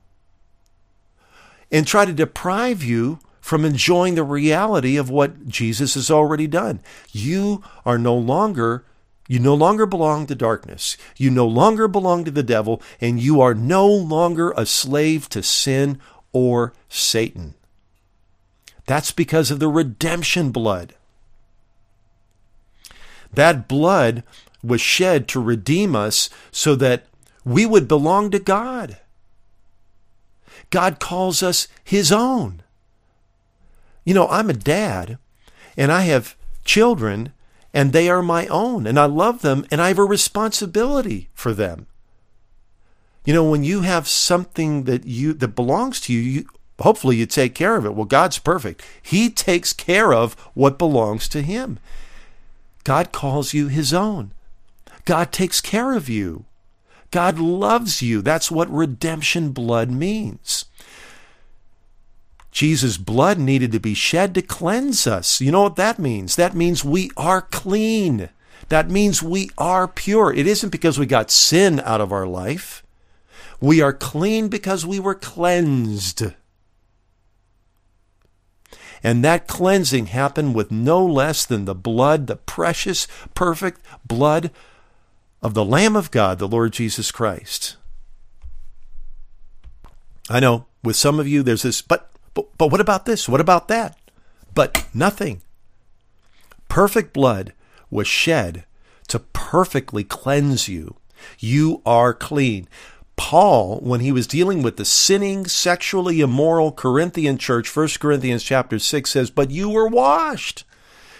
and 1.70 1.86
try 1.86 2.04
to 2.04 2.12
deprive 2.12 2.82
you 2.82 3.18
from 3.40 3.64
enjoying 3.64 4.14
the 4.14 4.24
reality 4.24 4.96
of 4.96 5.10
what 5.10 5.48
Jesus 5.48 5.94
has 5.94 6.10
already 6.10 6.46
done. 6.46 6.80
You 7.12 7.62
are 7.84 7.98
no 7.98 8.16
longer 8.16 8.84
you 9.26 9.38
no 9.38 9.54
longer 9.54 9.86
belong 9.86 10.26
to 10.26 10.34
darkness. 10.34 10.98
You 11.16 11.30
no 11.30 11.46
longer 11.46 11.88
belong 11.88 12.24
to 12.24 12.30
the 12.30 12.42
devil, 12.42 12.82
and 13.00 13.18
you 13.18 13.40
are 13.40 13.54
no 13.54 13.86
longer 13.86 14.52
a 14.54 14.66
slave 14.66 15.30
to 15.30 15.42
sin 15.42 15.98
or 16.32 16.74
Satan. 16.90 17.54
That's 18.86 19.12
because 19.12 19.50
of 19.50 19.60
the 19.60 19.68
redemption 19.68 20.50
blood. 20.50 20.94
That 23.32 23.66
blood 23.66 24.24
was 24.62 24.80
shed 24.80 25.26
to 25.28 25.40
redeem 25.40 25.96
us 25.96 26.28
so 26.50 26.74
that 26.76 27.06
we 27.44 27.66
would 27.66 27.88
belong 27.88 28.30
to 28.30 28.38
God. 28.38 28.98
God 30.70 30.98
calls 30.98 31.42
us 31.42 31.68
His 31.82 32.10
own. 32.10 32.62
You 34.04 34.14
know, 34.14 34.28
I'm 34.28 34.50
a 34.50 34.54
dad 34.54 35.18
and 35.76 35.90
I 35.90 36.02
have 36.02 36.36
children 36.64 37.32
and 37.72 37.92
they 37.92 38.08
are 38.08 38.22
my 38.22 38.46
own 38.46 38.86
and 38.86 38.98
I 38.98 39.06
love 39.06 39.42
them 39.42 39.66
and 39.70 39.80
I 39.80 39.88
have 39.88 39.98
a 39.98 40.04
responsibility 40.04 41.28
for 41.34 41.52
them. 41.52 41.86
You 43.24 43.32
know, 43.32 43.48
when 43.48 43.64
you 43.64 43.80
have 43.80 44.06
something 44.06 44.84
that 44.84 45.06
you 45.06 45.32
that 45.34 45.56
belongs 45.56 46.00
to 46.02 46.12
you, 46.12 46.20
you 46.20 46.46
hopefully 46.80 47.16
you 47.16 47.26
take 47.26 47.54
care 47.54 47.76
of 47.76 47.86
it. 47.86 47.94
Well, 47.94 48.04
God's 48.04 48.38
perfect. 48.38 48.84
He 49.02 49.30
takes 49.30 49.72
care 49.72 50.12
of 50.12 50.34
what 50.54 50.78
belongs 50.78 51.28
to 51.28 51.42
him. 51.42 51.78
God 52.84 53.12
calls 53.12 53.54
you 53.54 53.68
his 53.68 53.94
own. 53.94 54.32
God 55.06 55.32
takes 55.32 55.60
care 55.60 55.94
of 55.94 56.08
you. 56.08 56.44
God 57.14 57.38
loves 57.38 58.02
you. 58.02 58.22
That's 58.22 58.50
what 58.50 58.68
redemption 58.68 59.52
blood 59.52 59.88
means. 59.88 60.64
Jesus' 62.50 62.96
blood 62.96 63.38
needed 63.38 63.70
to 63.70 63.78
be 63.78 63.94
shed 63.94 64.34
to 64.34 64.42
cleanse 64.42 65.06
us. 65.06 65.40
You 65.40 65.52
know 65.52 65.62
what 65.62 65.76
that 65.76 66.00
means? 66.00 66.34
That 66.34 66.56
means 66.56 66.84
we 66.84 67.12
are 67.16 67.40
clean. 67.40 68.30
That 68.68 68.90
means 68.90 69.22
we 69.22 69.48
are 69.56 69.86
pure. 69.86 70.32
It 70.32 70.48
isn't 70.48 70.70
because 70.70 70.98
we 70.98 71.06
got 71.06 71.30
sin 71.30 71.78
out 71.84 72.00
of 72.00 72.10
our 72.10 72.26
life. 72.26 72.82
We 73.60 73.80
are 73.80 73.92
clean 73.92 74.48
because 74.48 74.84
we 74.84 74.98
were 74.98 75.14
cleansed. 75.14 76.32
And 79.04 79.22
that 79.22 79.46
cleansing 79.46 80.06
happened 80.06 80.56
with 80.56 80.72
no 80.72 81.06
less 81.06 81.46
than 81.46 81.64
the 81.64 81.76
blood, 81.76 82.26
the 82.26 82.34
precious, 82.34 83.06
perfect 83.36 83.82
blood 84.04 84.50
of 85.44 85.52
the 85.52 85.64
Lamb 85.64 85.94
of 85.94 86.10
God, 86.10 86.38
the 86.38 86.48
Lord 86.48 86.72
Jesus 86.72 87.12
Christ. 87.12 87.76
I 90.30 90.40
know 90.40 90.64
with 90.82 90.96
some 90.96 91.20
of 91.20 91.28
you 91.28 91.42
there's 91.42 91.62
this, 91.62 91.82
but, 91.82 92.10
but, 92.32 92.56
but 92.56 92.72
what 92.72 92.80
about 92.80 93.04
this? 93.04 93.28
What 93.28 93.42
about 93.42 93.68
that? 93.68 93.98
But 94.54 94.86
nothing. 94.94 95.42
Perfect 96.70 97.12
blood 97.12 97.52
was 97.90 98.08
shed 98.08 98.64
to 99.08 99.18
perfectly 99.18 100.02
cleanse 100.02 100.66
you. 100.66 100.96
You 101.38 101.82
are 101.84 102.14
clean. 102.14 102.66
Paul, 103.16 103.80
when 103.80 104.00
he 104.00 104.12
was 104.12 104.26
dealing 104.26 104.62
with 104.62 104.78
the 104.78 104.84
sinning, 104.86 105.46
sexually 105.46 106.20
immoral 106.20 106.72
Corinthian 106.72 107.36
church, 107.36 107.74
1 107.74 107.88
Corinthians 108.00 108.42
chapter 108.42 108.78
6 108.78 109.10
says, 109.10 109.30
But 109.30 109.50
you 109.50 109.68
were 109.68 109.88
washed. 109.88 110.64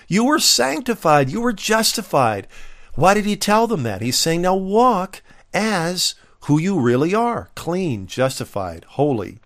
You 0.09 0.25
were 0.25 0.38
sanctified. 0.38 1.28
You 1.28 1.43
were 1.43 1.52
justified. 1.52 2.49
Why 2.95 3.15
did 3.15 3.25
he 3.25 3.37
tell 3.37 3.67
them 3.67 3.83
that? 3.83 4.03
He's 4.03 4.19
saying, 4.19 4.43
Now 4.43 4.55
walk 4.55 5.23
as 5.53 6.15
who 6.43 6.59
you 6.59 6.79
really 6.79 7.15
are 7.15 7.51
clean, 7.55 8.07
justified, 8.07 8.85
holy. 8.91 9.39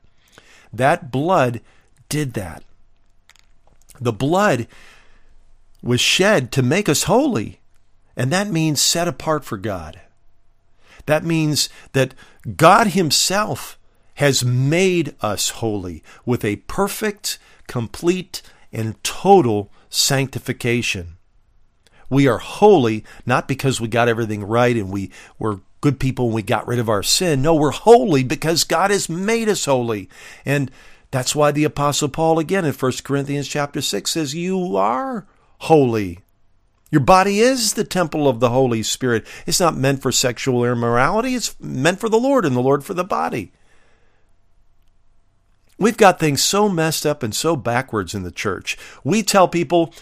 That 0.72 1.10
blood 1.10 1.60
did 2.08 2.34
that. 2.34 2.62
The 4.00 4.12
blood 4.12 4.66
was 5.82 6.00
shed 6.00 6.52
to 6.52 6.62
make 6.62 6.88
us 6.88 7.04
holy, 7.04 7.60
and 8.16 8.32
that 8.32 8.48
means 8.48 8.80
set 8.80 9.08
apart 9.08 9.44
for 9.44 9.56
God. 9.56 10.00
That 11.06 11.24
means 11.24 11.68
that 11.92 12.14
God 12.56 12.88
Himself 12.88 13.78
has 14.14 14.44
made 14.44 15.14
us 15.20 15.50
holy 15.50 16.02
with 16.26 16.44
a 16.44 16.56
perfect, 16.56 17.38
complete, 17.68 18.42
and 18.72 19.02
total 19.04 19.70
sanctification. 19.88 21.17
We 22.10 22.26
are 22.28 22.38
holy 22.38 23.04
not 23.26 23.48
because 23.48 23.80
we 23.80 23.88
got 23.88 24.08
everything 24.08 24.44
right 24.44 24.76
and 24.76 24.90
we 24.90 25.10
were 25.38 25.60
good 25.80 26.00
people 26.00 26.26
and 26.26 26.34
we 26.34 26.42
got 26.42 26.66
rid 26.66 26.78
of 26.78 26.88
our 26.88 27.02
sin. 27.02 27.42
No, 27.42 27.54
we're 27.54 27.70
holy 27.70 28.24
because 28.24 28.64
God 28.64 28.90
has 28.90 29.08
made 29.08 29.48
us 29.48 29.66
holy. 29.66 30.08
And 30.44 30.70
that's 31.10 31.34
why 31.34 31.52
the 31.52 31.64
apostle 31.64 32.08
Paul 32.08 32.38
again 32.38 32.64
in 32.64 32.72
1 32.72 32.92
Corinthians 33.04 33.48
chapter 33.48 33.80
6 33.80 34.10
says 34.10 34.34
you 34.34 34.76
are 34.76 35.26
holy 35.58 36.20
your 36.90 37.00
body 37.00 37.40
is 37.40 37.74
the 37.74 37.84
temple 37.84 38.28
of 38.28 38.40
the 38.40 38.48
Holy 38.48 38.82
Spirit. 38.82 39.26
It's 39.46 39.60
not 39.60 39.76
meant 39.76 40.00
for 40.00 40.10
sexual 40.10 40.64
immorality, 40.64 41.34
it's 41.34 41.58
meant 41.60 42.00
for 42.00 42.08
the 42.08 42.18
Lord 42.18 42.44
and 42.44 42.56
the 42.56 42.62
Lord 42.62 42.84
for 42.84 42.94
the 42.94 43.04
body. 43.04 43.52
We've 45.78 45.96
got 45.96 46.18
things 46.18 46.42
so 46.42 46.68
messed 46.68 47.06
up 47.06 47.22
and 47.22 47.34
so 47.34 47.54
backwards 47.54 48.14
in 48.14 48.24
the 48.24 48.32
church. 48.32 48.76
We 49.04 49.22
tell 49.22 49.46
people, 49.46 49.92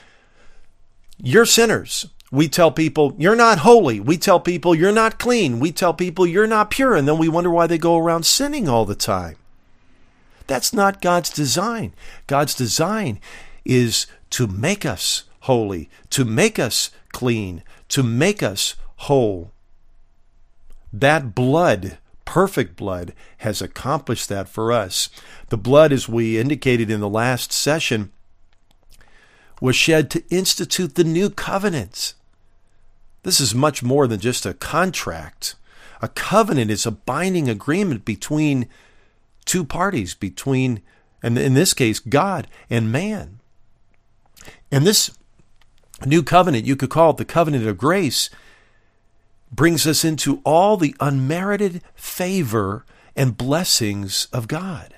you're 1.18 1.46
sinners. 1.46 2.06
We 2.30 2.48
tell 2.48 2.72
people, 2.72 3.14
you're 3.18 3.36
not 3.36 3.58
holy. 3.58 4.00
We 4.00 4.18
tell 4.18 4.40
people, 4.40 4.74
you're 4.74 4.92
not 4.92 5.18
clean. 5.18 5.60
We 5.60 5.70
tell 5.72 5.94
people, 5.94 6.26
you're 6.26 6.46
not 6.46 6.70
pure. 6.70 6.96
And 6.96 7.06
then 7.06 7.18
we 7.18 7.28
wonder 7.28 7.50
why 7.50 7.66
they 7.66 7.78
go 7.78 7.96
around 7.96 8.26
sinning 8.26 8.68
all 8.68 8.84
the 8.84 8.96
time. 8.96 9.36
That's 10.46 10.72
not 10.72 11.00
God's 11.00 11.30
design. 11.30 11.92
God's 12.26 12.54
design 12.54 13.20
is 13.64 14.06
to 14.30 14.46
make 14.46 14.84
us 14.84 15.24
holy, 15.40 15.88
to 16.10 16.24
make 16.24 16.58
us 16.58 16.90
clean, 17.12 17.62
to 17.88 18.02
make 18.02 18.42
us 18.42 18.74
whole. 18.96 19.52
That 20.92 21.34
blood, 21.34 21.98
perfect 22.24 22.76
blood, 22.76 23.12
has 23.38 23.62
accomplished 23.62 24.28
that 24.28 24.48
for 24.48 24.72
us. 24.72 25.08
The 25.48 25.58
blood, 25.58 25.92
as 25.92 26.08
we 26.08 26.38
indicated 26.38 26.90
in 26.90 27.00
the 27.00 27.08
last 27.08 27.52
session, 27.52 28.12
was 29.60 29.76
shed 29.76 30.10
to 30.10 30.24
institute 30.28 30.94
the 30.94 31.04
new 31.04 31.30
covenant. 31.30 32.14
This 33.22 33.40
is 33.40 33.54
much 33.54 33.82
more 33.82 34.06
than 34.06 34.20
just 34.20 34.46
a 34.46 34.54
contract. 34.54 35.56
A 36.02 36.08
covenant 36.08 36.70
is 36.70 36.86
a 36.86 36.90
binding 36.90 37.48
agreement 37.48 38.04
between 38.04 38.68
two 39.44 39.64
parties, 39.64 40.14
between, 40.14 40.82
and 41.22 41.38
in 41.38 41.54
this 41.54 41.74
case, 41.74 41.98
God 41.98 42.46
and 42.68 42.92
man. 42.92 43.40
And 44.70 44.86
this 44.86 45.10
new 46.04 46.22
covenant, 46.22 46.66
you 46.66 46.76
could 46.76 46.90
call 46.90 47.10
it 47.10 47.16
the 47.16 47.24
covenant 47.24 47.66
of 47.66 47.78
grace, 47.78 48.28
brings 49.50 49.86
us 49.86 50.04
into 50.04 50.40
all 50.44 50.76
the 50.76 50.94
unmerited 51.00 51.82
favor 51.94 52.84
and 53.14 53.36
blessings 53.36 54.28
of 54.32 54.48
God. 54.48 54.94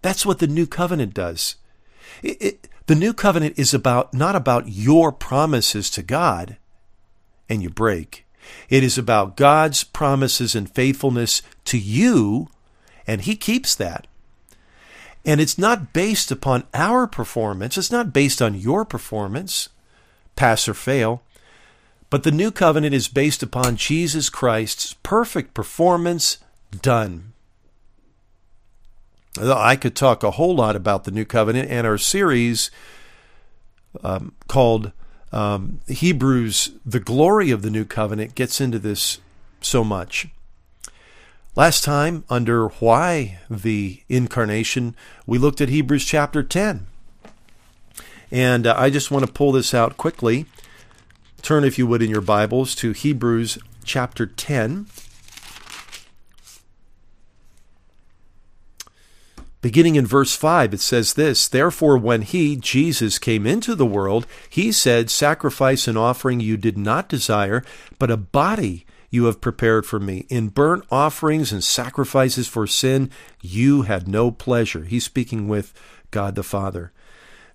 That's 0.00 0.24
what 0.24 0.38
the 0.38 0.46
new 0.46 0.66
covenant 0.66 1.12
does. 1.14 1.56
It, 2.22 2.40
it, 2.40 2.68
the 2.86 2.94
new 2.94 3.12
covenant 3.12 3.58
is 3.58 3.74
about 3.74 4.14
not 4.14 4.36
about 4.36 4.68
your 4.68 5.12
promises 5.12 5.90
to 5.90 6.02
God 6.02 6.56
and 7.48 7.62
you 7.62 7.70
break. 7.70 8.24
It 8.68 8.84
is 8.84 8.96
about 8.96 9.36
God's 9.36 9.82
promises 9.84 10.54
and 10.54 10.70
faithfulness 10.70 11.42
to 11.64 11.78
you, 11.78 12.48
and 13.06 13.22
He 13.22 13.36
keeps 13.36 13.74
that. 13.74 14.06
And 15.24 15.40
it's 15.40 15.58
not 15.58 15.92
based 15.92 16.30
upon 16.30 16.64
our 16.72 17.08
performance. 17.08 17.76
It's 17.76 17.90
not 17.90 18.12
based 18.12 18.40
on 18.40 18.54
your 18.54 18.84
performance, 18.84 19.68
pass 20.36 20.68
or 20.68 20.74
fail. 20.74 21.22
But 22.08 22.22
the 22.22 22.30
new 22.30 22.52
covenant 22.52 22.94
is 22.94 23.08
based 23.08 23.42
upon 23.42 23.76
Jesus 23.76 24.30
Christ's 24.30 24.94
perfect 25.02 25.54
performance 25.54 26.38
done. 26.82 27.32
I 29.38 29.76
could 29.76 29.94
talk 29.94 30.22
a 30.22 30.32
whole 30.32 30.54
lot 30.54 30.76
about 30.76 31.04
the 31.04 31.10
new 31.10 31.24
covenant, 31.24 31.70
and 31.70 31.86
our 31.86 31.98
series 31.98 32.70
um, 34.02 34.34
called 34.48 34.92
um, 35.32 35.80
Hebrews, 35.88 36.70
the 36.84 37.00
glory 37.00 37.50
of 37.50 37.62
the 37.62 37.70
new 37.70 37.84
covenant, 37.84 38.34
gets 38.34 38.60
into 38.60 38.78
this 38.78 39.18
so 39.60 39.84
much. 39.84 40.28
Last 41.54 41.84
time, 41.84 42.24
under 42.28 42.68
why 42.68 43.38
the 43.48 44.02
incarnation, 44.08 44.94
we 45.26 45.38
looked 45.38 45.60
at 45.60 45.70
Hebrews 45.70 46.04
chapter 46.04 46.42
10. 46.42 46.86
And 48.30 48.66
uh, 48.66 48.74
I 48.76 48.90
just 48.90 49.10
want 49.10 49.24
to 49.24 49.32
pull 49.32 49.52
this 49.52 49.72
out 49.72 49.96
quickly. 49.96 50.46
Turn, 51.42 51.64
if 51.64 51.78
you 51.78 51.86
would, 51.86 52.02
in 52.02 52.10
your 52.10 52.20
Bibles 52.20 52.74
to 52.76 52.92
Hebrews 52.92 53.58
chapter 53.84 54.26
10. 54.26 54.86
Beginning 59.66 59.96
in 59.96 60.06
verse 60.06 60.36
5, 60.36 60.74
it 60.74 60.80
says 60.80 61.14
this 61.14 61.48
Therefore, 61.48 61.98
when 61.98 62.22
he, 62.22 62.54
Jesus, 62.54 63.18
came 63.18 63.48
into 63.48 63.74
the 63.74 63.84
world, 63.84 64.24
he 64.48 64.70
said, 64.70 65.10
Sacrifice 65.10 65.88
and 65.88 65.98
offering 65.98 66.38
you 66.38 66.56
did 66.56 66.78
not 66.78 67.08
desire, 67.08 67.64
but 67.98 68.08
a 68.08 68.16
body 68.16 68.86
you 69.10 69.24
have 69.24 69.40
prepared 69.40 69.84
for 69.84 69.98
me. 69.98 70.24
In 70.28 70.50
burnt 70.50 70.84
offerings 70.88 71.50
and 71.50 71.64
sacrifices 71.64 72.46
for 72.46 72.68
sin, 72.68 73.10
you 73.40 73.82
had 73.82 74.06
no 74.06 74.30
pleasure. 74.30 74.84
He's 74.84 75.02
speaking 75.02 75.48
with 75.48 75.74
God 76.12 76.36
the 76.36 76.44
Father. 76.44 76.92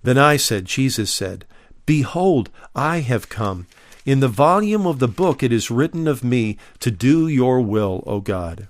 Then 0.04 0.18
I 0.18 0.36
said, 0.36 0.66
Jesus 0.66 1.14
said, 1.14 1.46
Behold, 1.86 2.50
I 2.76 3.00
have 3.00 3.30
come. 3.30 3.68
In 4.06 4.20
the 4.20 4.28
volume 4.28 4.86
of 4.86 5.00
the 5.00 5.08
book 5.08 5.42
it 5.42 5.54
is 5.54 5.72
written 5.72 6.10
of 6.10 6.26
me 6.26 6.58
to 6.82 6.92
do 6.92 7.30
your 7.30 7.62
will, 7.62 8.04
O 8.06 8.20
God. 8.20 8.68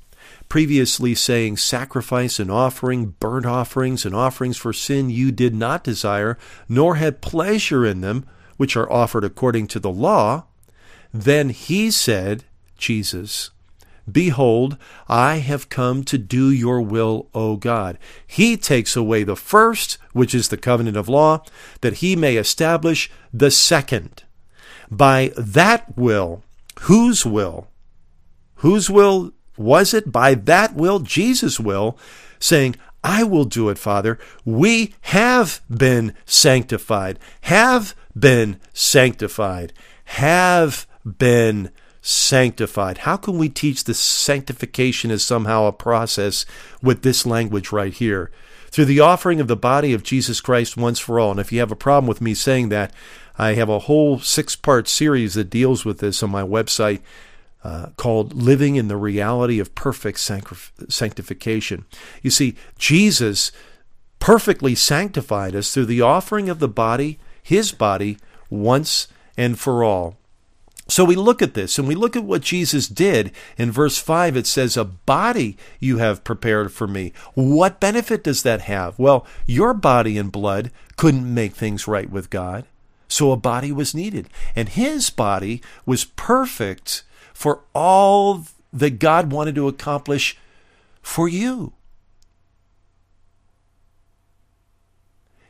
Previously 0.51 1.15
saying, 1.15 1.55
Sacrifice 1.55 2.37
and 2.37 2.51
offering, 2.51 3.15
burnt 3.21 3.45
offerings 3.45 4.05
and 4.05 4.13
offerings 4.13 4.57
for 4.57 4.73
sin 4.73 5.09
you 5.09 5.31
did 5.31 5.55
not 5.55 5.81
desire, 5.81 6.37
nor 6.67 6.95
had 6.95 7.21
pleasure 7.21 7.85
in 7.85 8.01
them, 8.01 8.25
which 8.57 8.75
are 8.75 8.91
offered 8.91 9.23
according 9.23 9.67
to 9.67 9.79
the 9.79 9.89
law. 9.89 10.43
Then 11.13 11.51
he 11.51 11.89
said, 11.89 12.43
Jesus. 12.77 13.51
Behold, 14.11 14.75
I 15.07 15.37
have 15.37 15.69
come 15.69 16.03
to 16.03 16.17
do 16.17 16.51
your 16.51 16.81
will, 16.81 17.29
O 17.33 17.55
God. 17.55 17.97
He 18.27 18.57
takes 18.57 18.93
away 18.97 19.23
the 19.23 19.37
first, 19.37 19.99
which 20.11 20.35
is 20.35 20.49
the 20.49 20.57
covenant 20.57 20.97
of 20.97 21.07
law, 21.07 21.45
that 21.79 21.99
he 21.99 22.17
may 22.17 22.35
establish 22.35 23.09
the 23.33 23.51
second. 23.51 24.23
By 24.91 25.31
that 25.37 25.97
will, 25.97 26.43
whose 26.81 27.25
will? 27.25 27.69
Whose 28.55 28.89
will 28.89 29.31
was 29.61 29.93
it 29.93 30.11
by 30.11 30.35
that 30.35 30.75
will, 30.75 30.99
Jesus' 30.99 31.59
will, 31.59 31.97
saying, 32.39 32.75
I 33.03 33.23
will 33.23 33.45
do 33.45 33.69
it, 33.69 33.77
Father. 33.77 34.19
We 34.45 34.93
have 35.01 35.61
been 35.69 36.13
sanctified, 36.25 37.19
have 37.41 37.95
been 38.17 38.59
sanctified, 38.73 39.73
have 40.05 40.85
been 41.05 41.71
sanctified. 42.01 42.99
How 42.99 43.17
can 43.17 43.37
we 43.37 43.49
teach 43.49 43.83
the 43.83 43.93
sanctification 43.93 45.11
as 45.11 45.23
somehow 45.23 45.65
a 45.65 45.71
process 45.71 46.45
with 46.81 47.01
this 47.01 47.25
language 47.25 47.71
right 47.71 47.93
here? 47.93 48.31
Through 48.69 48.85
the 48.85 48.99
offering 48.99 49.41
of 49.41 49.47
the 49.47 49.55
body 49.55 49.93
of 49.93 50.03
Jesus 50.03 50.39
Christ 50.41 50.77
once 50.77 50.99
for 50.99 51.19
all. 51.19 51.31
And 51.31 51.39
if 51.39 51.51
you 51.51 51.59
have 51.59 51.71
a 51.71 51.75
problem 51.75 52.07
with 52.07 52.21
me 52.21 52.33
saying 52.33 52.69
that, 52.69 52.93
I 53.37 53.53
have 53.55 53.69
a 53.69 53.79
whole 53.79 54.19
six 54.19 54.55
part 54.55 54.87
series 54.87 55.33
that 55.33 55.49
deals 55.49 55.83
with 55.83 55.99
this 55.99 56.21
on 56.23 56.29
my 56.29 56.43
website. 56.43 57.01
Uh, 57.63 57.89
called 57.95 58.33
Living 58.33 58.75
in 58.75 58.87
the 58.87 58.97
Reality 58.97 59.59
of 59.59 59.75
Perfect 59.75 60.19
Sanctification. 60.19 61.85
You 62.23 62.31
see, 62.31 62.55
Jesus 62.79 63.51
perfectly 64.19 64.73
sanctified 64.73 65.55
us 65.55 65.71
through 65.71 65.85
the 65.85 66.01
offering 66.01 66.49
of 66.49 66.57
the 66.57 66.67
body, 66.67 67.19
his 67.43 67.71
body, 67.71 68.17
once 68.49 69.07
and 69.37 69.59
for 69.59 69.83
all. 69.83 70.17
So 70.87 71.05
we 71.05 71.15
look 71.15 71.41
at 71.41 71.53
this 71.53 71.79
and 71.79 71.87
we 71.87 71.95
look 71.95 72.17
at 72.17 72.23
what 72.25 72.41
Jesus 72.41 72.87
did. 72.87 73.31
In 73.57 73.71
verse 73.71 73.97
5, 73.97 74.35
it 74.35 74.45
says, 74.45 74.75
A 74.75 74.83
body 74.83 75.55
you 75.79 75.99
have 75.99 76.25
prepared 76.25 76.73
for 76.73 76.85
me. 76.85 77.13
What 77.33 77.79
benefit 77.79 78.25
does 78.25 78.43
that 78.43 78.61
have? 78.61 78.99
Well, 78.99 79.25
your 79.45 79.73
body 79.73 80.17
and 80.17 80.31
blood 80.31 80.69
couldn't 80.97 81.33
make 81.33 81.53
things 81.53 81.87
right 81.87 82.09
with 82.09 82.29
God. 82.29 82.65
So 83.07 83.31
a 83.31 83.37
body 83.37 83.71
was 83.71 83.95
needed. 83.95 84.27
And 84.53 84.67
his 84.67 85.09
body 85.09 85.61
was 85.85 86.03
perfect 86.03 87.03
for 87.41 87.63
all 87.73 88.45
that 88.71 88.99
God 88.99 89.31
wanted 89.31 89.55
to 89.55 89.67
accomplish 89.67 90.37
for 91.01 91.27
you. 91.27 91.73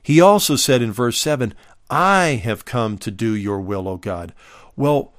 He 0.01 0.21
also 0.21 0.56
said 0.56 0.82
in 0.82 0.93
verse 0.93 1.19
7, 1.19 1.54
I 1.89 2.39
have 2.41 2.63
come 2.63 2.97
to 2.99 3.12
do 3.12 3.36
your 3.36 3.60
will, 3.60 3.89
O 3.89 3.97
God. 3.97 4.34
Well, 4.77 5.12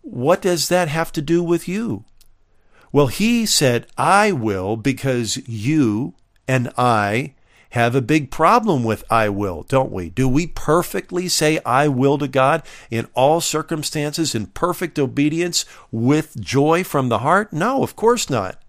what 0.00 0.40
does 0.40 0.70
that 0.70 0.88
have 0.88 1.12
to 1.12 1.20
do 1.20 1.42
with 1.42 1.68
you? 1.68 2.06
Well, 2.90 3.08
he 3.08 3.44
said, 3.44 3.86
I 3.98 4.32
will 4.32 4.78
because 4.78 5.36
you 5.46 6.14
and 6.48 6.72
I 6.78 7.34
have 7.74 7.96
a 7.96 8.00
big 8.00 8.30
problem 8.30 8.84
with 8.84 9.02
I 9.10 9.28
will, 9.28 9.64
don't 9.64 9.90
we? 9.90 10.08
Do 10.08 10.28
we 10.28 10.46
perfectly 10.46 11.28
say 11.28 11.58
I 11.66 11.88
will 11.88 12.18
to 12.18 12.28
God 12.28 12.62
in 12.88 13.08
all 13.14 13.40
circumstances 13.40 14.32
in 14.32 14.46
perfect 14.46 14.96
obedience 14.96 15.64
with 15.90 16.40
joy 16.40 16.84
from 16.84 17.08
the 17.08 17.18
heart? 17.18 17.52
No, 17.52 17.82
of 17.82 17.96
course 17.96 18.30
not. 18.30 18.62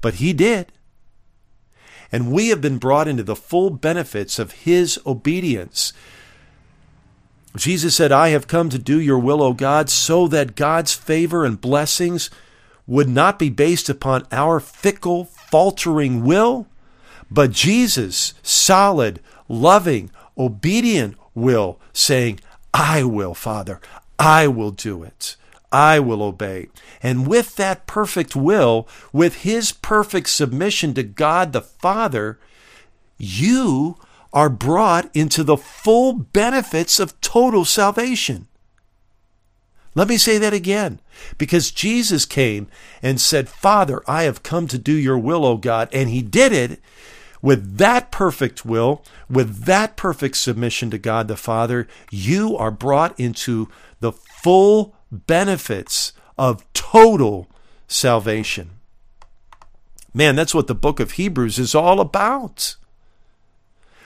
But 0.00 0.14
he 0.14 0.32
did. 0.32 0.72
And 2.10 2.32
we 2.32 2.48
have 2.48 2.60
been 2.60 2.78
brought 2.78 3.06
into 3.06 3.22
the 3.22 3.36
full 3.36 3.70
benefits 3.70 4.40
of 4.40 4.50
his 4.50 4.98
obedience. 5.06 5.92
Jesus 7.56 7.94
said, 7.94 8.10
I 8.10 8.30
have 8.30 8.48
come 8.48 8.68
to 8.70 8.78
do 8.78 9.00
your 9.00 9.20
will, 9.20 9.40
O 9.40 9.52
God, 9.52 9.88
so 9.88 10.26
that 10.26 10.56
God's 10.56 10.92
favor 10.92 11.44
and 11.44 11.60
blessings 11.60 12.30
would 12.84 13.08
not 13.08 13.38
be 13.38 13.48
based 13.48 13.88
upon 13.88 14.26
our 14.32 14.58
fickle, 14.58 15.26
faltering 15.26 16.24
will, 16.24 16.66
but 17.30 17.52
Jesus' 17.52 18.34
solid, 18.42 19.20
loving, 19.48 20.10
obedient 20.36 21.16
will, 21.34 21.78
saying, 21.92 22.40
I 22.72 23.04
will, 23.04 23.34
Father, 23.34 23.80
I 24.18 24.46
will 24.48 24.70
do 24.70 25.02
it. 25.02 25.36
I 25.70 26.00
will 26.00 26.22
obey. 26.22 26.68
And 27.02 27.26
with 27.26 27.56
that 27.56 27.86
perfect 27.86 28.34
will, 28.34 28.88
with 29.12 29.42
his 29.42 29.72
perfect 29.72 30.28
submission 30.30 30.94
to 30.94 31.02
God 31.02 31.52
the 31.52 31.60
Father, 31.60 32.38
you 33.18 33.96
are 34.32 34.48
brought 34.48 35.14
into 35.14 35.42
the 35.42 35.56
full 35.56 36.12
benefits 36.12 36.98
of 36.98 37.20
total 37.20 37.64
salvation. 37.64 38.46
Let 39.94 40.08
me 40.08 40.16
say 40.16 40.38
that 40.38 40.54
again. 40.54 41.00
Because 41.38 41.70
Jesus 41.70 42.24
came 42.24 42.68
and 43.02 43.20
said, 43.20 43.48
Father, 43.48 44.02
I 44.06 44.22
have 44.24 44.42
come 44.42 44.68
to 44.68 44.78
do 44.78 44.92
your 44.92 45.18
will, 45.18 45.44
O 45.44 45.56
God. 45.56 45.88
And 45.92 46.08
he 46.08 46.22
did 46.22 46.52
it 46.52 46.80
with 47.42 47.76
that 47.78 48.10
perfect 48.10 48.64
will, 48.64 49.04
with 49.28 49.64
that 49.64 49.96
perfect 49.96 50.36
submission 50.36 50.90
to 50.90 50.98
God 50.98 51.28
the 51.28 51.36
Father. 51.36 51.86
You 52.10 52.56
are 52.56 52.70
brought 52.70 53.18
into 53.18 53.68
the 54.00 54.12
full 54.12 54.94
benefits 55.10 56.12
of 56.36 56.64
total 56.72 57.48
salvation. 57.86 58.70
Man, 60.14 60.36
that's 60.36 60.54
what 60.54 60.66
the 60.66 60.74
book 60.74 61.00
of 61.00 61.12
Hebrews 61.12 61.58
is 61.58 61.74
all 61.74 62.00
about. 62.00 62.76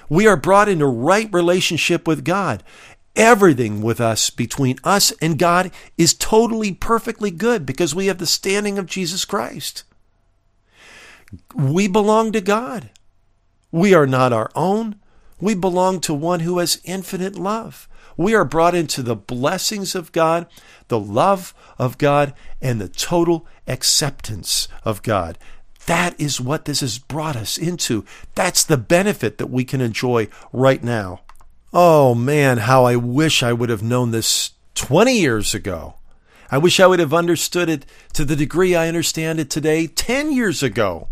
We 0.09 0.27
are 0.27 0.37
brought 0.37 0.69
into 0.69 0.87
right 0.87 1.33
relationship 1.33 2.07
with 2.07 2.25
God. 2.25 2.63
Everything 3.15 3.83
with 3.83 4.01
us, 4.01 4.31
between 4.31 4.79
us 4.85 5.13
and 5.23 5.39
God, 5.39 5.71
is 5.99 6.15
totally, 6.15 6.73
perfectly 6.73 7.31
good 7.31 7.67
because 7.67 7.95
we 7.95 8.07
have 8.07 8.19
the 8.19 8.27
standing 8.27 8.79
of 8.79 8.87
Jesus 8.87 9.25
Christ. 9.25 9.85
We 11.55 11.89
belong 11.89 12.33
to 12.33 12.41
God. 12.41 12.91
We 13.73 13.95
are 13.95 14.07
not 14.07 14.33
our 14.33 14.51
own. 14.55 14.97
We 15.41 15.55
belong 15.55 16.01
to 16.03 16.15
one 16.15 16.41
who 16.41 16.59
has 16.59 16.81
infinite 16.85 17.37
love. 17.37 17.89
We 18.17 18.35
are 18.35 18.45
brought 18.45 18.75
into 18.75 19.03
the 19.03 19.17
blessings 19.17 19.95
of 19.95 20.13
God, 20.13 20.47
the 20.89 21.01
love 21.01 21.55
of 21.79 21.99
God, 21.99 22.35
and 22.61 22.81
the 22.81 22.89
total 22.89 23.47
acceptance 23.67 24.69
of 24.85 25.03
God. 25.03 25.39
That 25.87 26.21
is 26.21 26.41
what 26.41 26.67
this 26.67 26.81
has 26.81 26.99
brought 26.99 27.35
us 27.35 27.59
into. 27.59 28.05
That's 28.35 28.63
the 28.63 28.77
benefit 28.77 29.39
that 29.39 29.49
we 29.49 29.65
can 29.65 29.81
enjoy 29.81 30.29
right 30.53 30.83
now. 30.85 31.23
Oh 31.73 32.15
man, 32.15 32.59
how 32.59 32.85
I 32.85 32.97
wish 32.97 33.43
I 33.43 33.53
would 33.53 33.71
have 33.71 33.83
known 33.83 34.11
this 34.11 34.53
20 34.75 35.19
years 35.19 35.55
ago. 35.55 35.95
I 36.51 36.59
wish 36.59 36.79
I 36.79 36.87
would 36.87 36.99
have 37.01 37.15
understood 37.15 37.71
it 37.71 37.87
to 38.13 38.27
the 38.27 38.37
degree 38.37 38.75
I 38.75 38.89
understand 38.89 39.41
it 39.41 39.49
today 39.49 39.87
10 39.87 40.33
years 40.33 40.63
ago. 40.63 41.09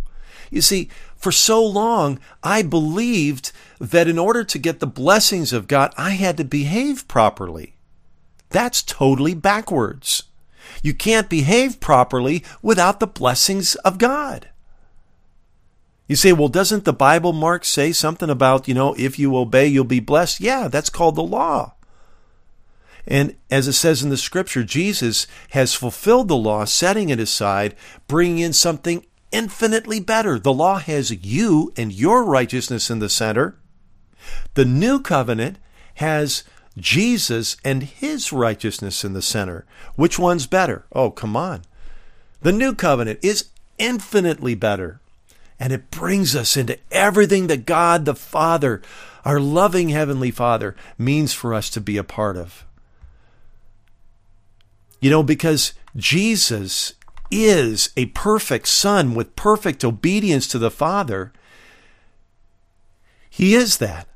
You 0.50 0.60
see, 0.60 0.88
for 1.16 1.32
so 1.32 1.64
long, 1.64 2.18
I 2.42 2.62
believed 2.62 3.52
that 3.78 4.08
in 4.08 4.18
order 4.18 4.42
to 4.44 4.58
get 4.58 4.80
the 4.80 4.86
blessings 4.86 5.52
of 5.52 5.68
God, 5.68 5.94
I 5.96 6.10
had 6.10 6.36
to 6.38 6.44
behave 6.44 7.06
properly. 7.08 7.76
That's 8.50 8.82
totally 8.82 9.34
backwards. 9.34 10.24
You 10.82 10.92
can't 10.92 11.28
behave 11.28 11.80
properly 11.80 12.44
without 12.62 13.00
the 13.00 13.06
blessings 13.06 13.74
of 13.76 13.98
God. 13.98 14.48
You 16.08 16.16
say, 16.16 16.32
well, 16.32 16.48
doesn't 16.48 16.84
the 16.84 16.92
Bible, 16.92 17.32
Mark, 17.32 17.64
say 17.64 17.92
something 17.92 18.28
about, 18.28 18.66
you 18.66 18.74
know, 18.74 18.94
if 18.98 19.18
you 19.18 19.36
obey, 19.36 19.68
you'll 19.68 19.84
be 19.84 20.00
blessed? 20.00 20.40
Yeah, 20.40 20.66
that's 20.66 20.90
called 20.90 21.14
the 21.14 21.22
law. 21.22 21.74
And 23.06 23.36
as 23.50 23.68
it 23.68 23.74
says 23.74 24.02
in 24.02 24.10
the 24.10 24.16
scripture, 24.16 24.64
Jesus 24.64 25.26
has 25.50 25.74
fulfilled 25.74 26.28
the 26.28 26.36
law, 26.36 26.64
setting 26.64 27.10
it 27.10 27.20
aside, 27.20 27.76
bringing 28.08 28.38
in 28.38 28.52
something 28.52 29.06
infinitely 29.32 30.00
better. 30.00 30.38
The 30.38 30.52
law 30.52 30.78
has 30.78 31.10
you 31.10 31.72
and 31.76 31.92
your 31.92 32.24
righteousness 32.24 32.90
in 32.90 32.98
the 32.98 33.08
center. 33.08 33.56
The 34.54 34.64
new 34.64 35.00
covenant 35.00 35.58
has 35.94 36.44
Jesus 36.76 37.56
and 37.64 37.82
his 37.82 38.32
righteousness 38.32 39.04
in 39.04 39.12
the 39.12 39.22
center. 39.22 39.66
Which 39.96 40.18
one's 40.18 40.46
better? 40.46 40.86
Oh, 40.92 41.10
come 41.10 41.36
on. 41.36 41.62
The 42.42 42.52
new 42.52 42.74
covenant 42.74 43.20
is 43.22 43.46
infinitely 43.78 44.54
better. 44.54 45.00
And 45.58 45.72
it 45.72 45.90
brings 45.90 46.34
us 46.34 46.56
into 46.56 46.78
everything 46.90 47.48
that 47.48 47.66
God 47.66 48.06
the 48.06 48.14
Father, 48.14 48.80
our 49.24 49.38
loving 49.38 49.90
Heavenly 49.90 50.30
Father, 50.30 50.74
means 50.96 51.34
for 51.34 51.52
us 51.52 51.68
to 51.70 51.80
be 51.80 51.98
a 51.98 52.04
part 52.04 52.36
of. 52.36 52.64
You 55.00 55.10
know, 55.10 55.22
because 55.22 55.74
Jesus 55.96 56.94
is 57.30 57.90
a 57.96 58.06
perfect 58.06 58.68
Son 58.68 59.14
with 59.14 59.36
perfect 59.36 59.84
obedience 59.84 60.46
to 60.48 60.58
the 60.58 60.70
Father, 60.70 61.32
He 63.28 63.54
is 63.54 63.78
that. 63.78 64.08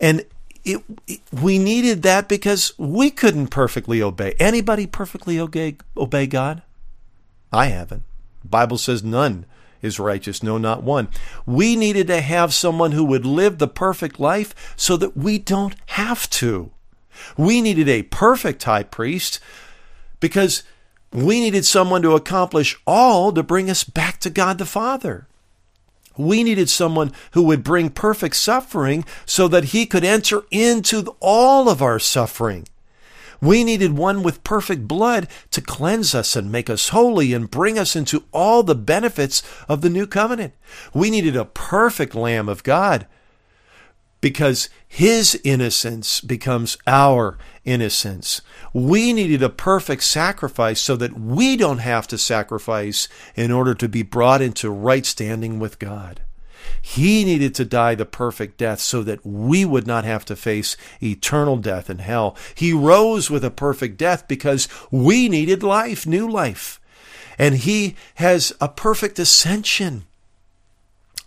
And 0.00 0.24
it, 0.64 0.82
it, 1.06 1.20
we 1.32 1.58
needed 1.58 2.02
that 2.02 2.28
because 2.28 2.72
we 2.78 3.10
couldn't 3.10 3.48
perfectly 3.48 4.02
obey. 4.02 4.34
Anybody 4.38 4.86
perfectly 4.86 5.38
obey, 5.38 5.76
obey 5.96 6.26
God? 6.26 6.62
I 7.52 7.66
haven't. 7.66 8.02
The 8.42 8.48
Bible 8.48 8.78
says 8.78 9.02
none 9.02 9.46
is 9.80 9.98
righteous, 9.98 10.42
no, 10.42 10.58
not 10.58 10.82
one. 10.82 11.08
We 11.46 11.76
needed 11.76 12.08
to 12.08 12.20
have 12.20 12.52
someone 12.52 12.92
who 12.92 13.04
would 13.04 13.24
live 13.24 13.58
the 13.58 13.68
perfect 13.68 14.18
life 14.18 14.74
so 14.76 14.96
that 14.96 15.16
we 15.16 15.38
don't 15.38 15.74
have 15.86 16.28
to. 16.30 16.70
We 17.36 17.62
needed 17.62 17.88
a 17.88 18.02
perfect 18.02 18.62
high 18.64 18.82
priest 18.82 19.40
because 20.20 20.62
we 21.12 21.40
needed 21.40 21.64
someone 21.64 22.02
to 22.02 22.14
accomplish 22.14 22.78
all 22.86 23.32
to 23.32 23.42
bring 23.42 23.70
us 23.70 23.84
back 23.84 24.20
to 24.20 24.30
God 24.30 24.58
the 24.58 24.66
Father. 24.66 25.26
We 26.16 26.42
needed 26.42 26.68
someone 26.68 27.12
who 27.32 27.42
would 27.44 27.62
bring 27.62 27.90
perfect 27.90 28.36
suffering 28.36 29.04
so 29.24 29.46
that 29.48 29.66
he 29.66 29.86
could 29.86 30.04
enter 30.04 30.42
into 30.50 31.16
all 31.20 31.68
of 31.68 31.80
our 31.80 31.98
suffering. 31.98 32.66
We 33.40 33.62
needed 33.62 33.96
one 33.96 34.24
with 34.24 34.42
perfect 34.42 34.88
blood 34.88 35.28
to 35.52 35.60
cleanse 35.60 36.14
us 36.14 36.34
and 36.34 36.50
make 36.50 36.68
us 36.68 36.88
holy 36.88 37.32
and 37.32 37.48
bring 37.48 37.78
us 37.78 37.94
into 37.94 38.24
all 38.32 38.64
the 38.64 38.74
benefits 38.74 39.44
of 39.68 39.80
the 39.80 39.88
new 39.88 40.08
covenant. 40.08 40.54
We 40.92 41.08
needed 41.08 41.36
a 41.36 41.44
perfect 41.44 42.16
Lamb 42.16 42.48
of 42.48 42.64
God 42.64 43.06
because 44.20 44.68
his 44.88 45.40
innocence 45.44 46.20
becomes 46.20 46.76
our 46.86 47.38
innocence. 47.68 48.40
We 48.72 49.12
needed 49.12 49.42
a 49.42 49.50
perfect 49.50 50.02
sacrifice 50.02 50.80
so 50.80 50.96
that 50.96 51.18
we 51.18 51.56
don't 51.56 51.78
have 51.78 52.08
to 52.08 52.18
sacrifice 52.18 53.08
in 53.36 53.52
order 53.52 53.74
to 53.74 53.88
be 53.88 54.02
brought 54.02 54.40
into 54.40 54.70
right 54.70 55.04
standing 55.04 55.58
with 55.58 55.78
God. 55.78 56.22
He 56.80 57.24
needed 57.24 57.54
to 57.56 57.64
die 57.64 57.94
the 57.94 58.06
perfect 58.06 58.56
death 58.56 58.80
so 58.80 59.02
that 59.02 59.24
we 59.24 59.64
would 59.64 59.86
not 59.86 60.04
have 60.04 60.24
to 60.26 60.36
face 60.36 60.76
eternal 61.02 61.56
death 61.56 61.90
in 61.90 61.98
hell. 61.98 62.36
He 62.54 62.72
rose 62.72 63.30
with 63.30 63.44
a 63.44 63.50
perfect 63.50 63.98
death 63.98 64.26
because 64.28 64.68
we 64.90 65.28
needed 65.28 65.62
life, 65.62 66.06
new 66.06 66.28
life. 66.28 66.80
And 67.38 67.56
he 67.56 67.96
has 68.16 68.52
a 68.60 68.68
perfect 68.68 69.18
ascension 69.18 70.04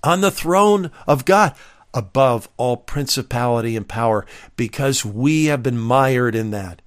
on 0.04 0.22
the 0.22 0.32
throne 0.32 0.92
of 1.08 1.26
God 1.26 1.54
above 1.94 2.50
all 2.58 2.78
principality 2.78 3.76
and 3.76 3.88
power 3.88 4.26
because 4.56 5.06
we 5.06 5.46
have 5.46 5.64
been 5.64 5.78
mired 5.78 6.36
in 6.36 6.52
that. 6.52 6.82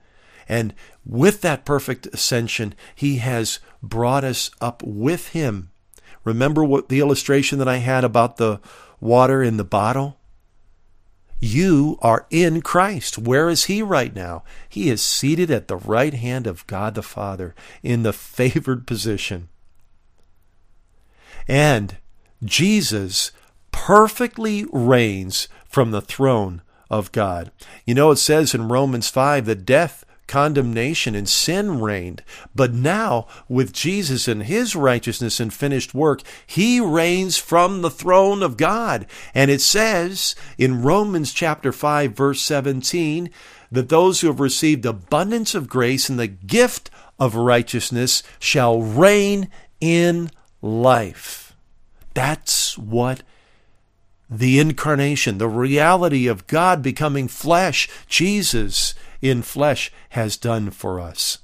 And 0.49 0.75
with 1.05 1.41
that 1.43 1.65
perfect 1.65 2.07
ascension, 2.07 2.75
he 2.95 3.17
has 3.19 3.59
brought 3.83 4.25
us 4.25 4.51
up 4.61 4.83
with 4.83 5.29
him 5.29 5.71
Remember 6.25 6.65
what 6.65 6.89
the 6.89 7.01
illustration 7.01 7.59
that 7.59 7.69
I 7.69 7.77
had 7.77 8.03
about 8.03 8.39
the 8.39 8.61
water 8.99 9.43
in 9.43 9.59
the 9.59 9.65
bottle? 9.65 10.19
You 11.39 11.99
are 12.01 12.27
in 12.31 12.63
Christ. 12.63 13.19
Where 13.19 13.51
is 13.51 13.65
He 13.65 13.83
right 13.83 14.15
now? 14.15 14.43
He 14.67 14.89
is 14.89 15.03
seated 15.03 15.51
at 15.51 15.69
the 15.69 15.77
right 15.77 16.15
hand 16.15 16.47
of 16.47 16.67
God 16.67 16.95
the 16.95 17.03
Father 17.03 17.55
in 17.83 18.03
the 18.03 18.15
favored 18.15 18.87
position. 18.87 19.49
And 21.47 21.99
Jesus 22.43 23.31
perfectly 23.85 24.65
reigns 24.73 25.47
from 25.69 25.91
the 25.91 26.01
throne 26.01 26.63
of 26.89 27.13
God. 27.13 27.53
You 27.85 27.93
know, 27.95 28.13
it 28.13 28.17
says 28.17 28.55
in 28.55 28.69
Romans 28.69 29.11
5 29.11 29.45
that 29.45 29.67
death 29.67 30.07
condemnation 30.27 31.15
and 31.15 31.29
sin 31.29 31.83
reigned. 31.83 32.23
But 32.55 32.73
now, 32.73 33.27
with 33.47 33.75
Jesus 33.75 34.27
and 34.27 34.45
his 34.45 34.75
righteousness 34.75 35.39
and 35.39 35.53
finished 35.53 35.93
work, 35.93 36.23
he 36.47 36.81
reigns 36.81 37.37
from 37.37 37.83
the 37.83 37.91
throne 37.91 38.43
of 38.43 38.57
God. 38.57 39.07
And 39.35 39.51
it 39.51 39.61
says 39.61 40.35
in 40.57 40.81
Romans 40.81 41.35
chapter 41.35 41.71
5 41.71 42.13
verse 42.13 42.41
17 42.41 43.29
that 43.71 43.91
those 43.91 44.23
who 44.23 44.29
have 44.29 44.41
received 44.41 44.87
abundance 44.87 45.55
of 45.55 45.69
grace 45.69 46.09
and 46.09 46.19
the 46.19 46.27
gift 46.27 46.89
of 47.19 47.35
righteousness 47.35 48.23
shall 48.39 48.81
reign 48.81 49.51
in 49.79 50.31
life. 50.63 51.55
That's 52.15 52.79
what 52.79 53.23
the 54.29 54.59
incarnation, 54.59 55.39
the 55.39 55.49
reality 55.49 56.27
of 56.27 56.47
God 56.47 56.83
becoming 56.83 57.29
flesh, 57.29 57.89
Jesus 58.09 58.95
in 59.21 59.43
flesh 59.43 59.93
has 60.11 60.37
done 60.37 60.71
for 60.71 61.01
us. 61.01 61.39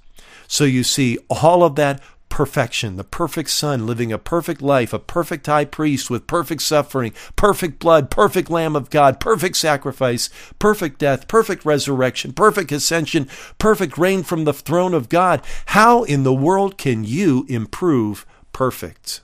So 0.46 0.64
you 0.64 0.82
see 0.82 1.18
all 1.28 1.62
of 1.62 1.76
that 1.76 2.00
perfection, 2.28 2.96
the 2.96 3.04
perfect 3.04 3.50
Son 3.50 3.86
living 3.86 4.12
a 4.12 4.18
perfect 4.18 4.62
life, 4.62 4.92
a 4.92 4.98
perfect 4.98 5.46
high 5.46 5.66
priest 5.66 6.08
with 6.08 6.26
perfect 6.26 6.62
suffering, 6.62 7.12
perfect 7.36 7.78
blood, 7.78 8.10
perfect 8.10 8.48
Lamb 8.48 8.74
of 8.74 8.88
God, 8.88 9.20
perfect 9.20 9.56
sacrifice, 9.56 10.30
perfect 10.58 10.98
death, 10.98 11.28
perfect 11.28 11.64
resurrection, 11.64 12.32
perfect 12.32 12.72
ascension, 12.72 13.28
perfect 13.58 13.98
reign 13.98 14.22
from 14.22 14.44
the 14.44 14.54
throne 14.54 14.94
of 14.94 15.08
God. 15.08 15.42
How 15.66 16.04
in 16.04 16.22
the 16.22 16.32
world 16.32 16.78
can 16.78 17.04
you 17.04 17.44
improve 17.48 18.24
perfect? 18.52 19.20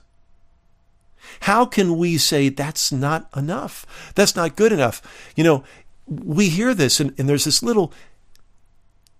How 1.41 1.65
can 1.65 1.97
we 1.97 2.17
say 2.17 2.49
that's 2.49 2.91
not 2.91 3.29
enough? 3.35 4.11
That's 4.15 4.35
not 4.35 4.55
good 4.55 4.71
enough. 4.71 5.01
You 5.35 5.43
know, 5.43 5.63
we 6.07 6.49
hear 6.49 6.73
this, 6.73 6.99
and, 6.99 7.13
and 7.17 7.27
there's 7.27 7.45
this 7.45 7.61
little 7.61 7.93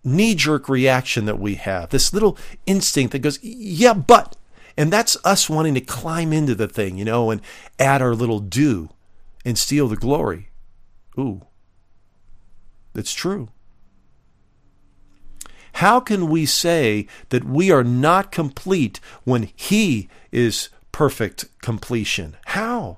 knee 0.04 0.36
jerk 0.36 0.70
reaction 0.70 1.26
that 1.26 1.40
we 1.40 1.56
have, 1.56 1.90
this 1.90 2.14
little 2.14 2.38
instinct 2.66 3.12
that 3.12 3.20
goes, 3.20 3.40
yeah, 3.44 3.94
but. 3.94 4.36
And 4.78 4.94
that's 4.94 5.18
us 5.26 5.50
wanting 5.50 5.74
to 5.74 5.82
climb 5.82 6.32
into 6.32 6.54
the 6.54 6.68
thing, 6.68 6.98
you 6.98 7.06
know, 7.06 7.32
and 7.32 7.42
add 7.80 8.02
our 8.02 8.14
little 8.14 8.40
do 8.40 8.90
and 9.44 9.58
steal 9.58 9.88
the 9.88 9.96
glory. 9.96 10.50
Ooh, 11.18 11.42
that's 12.94 13.14
true. 13.14 13.50
How 15.74 16.00
can 16.00 16.28
we 16.28 16.46
say 16.46 17.08
that 17.30 17.44
we 17.44 17.72
are 17.72 17.84
not 17.84 18.32
complete 18.32 19.00
when 19.24 19.50
He 19.56 20.10
is 20.32 20.70
perfect 20.98 21.46
completion? 21.62 22.36
How? 22.48 22.98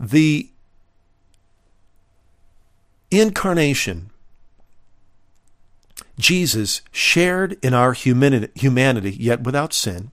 The 0.00 0.50
incarnation, 3.12 4.10
Jesus 6.18 6.82
shared 6.90 7.56
in 7.62 7.72
our 7.72 7.92
humanity, 7.92 9.16
yet 9.16 9.44
without 9.44 9.72
sin, 9.72 10.10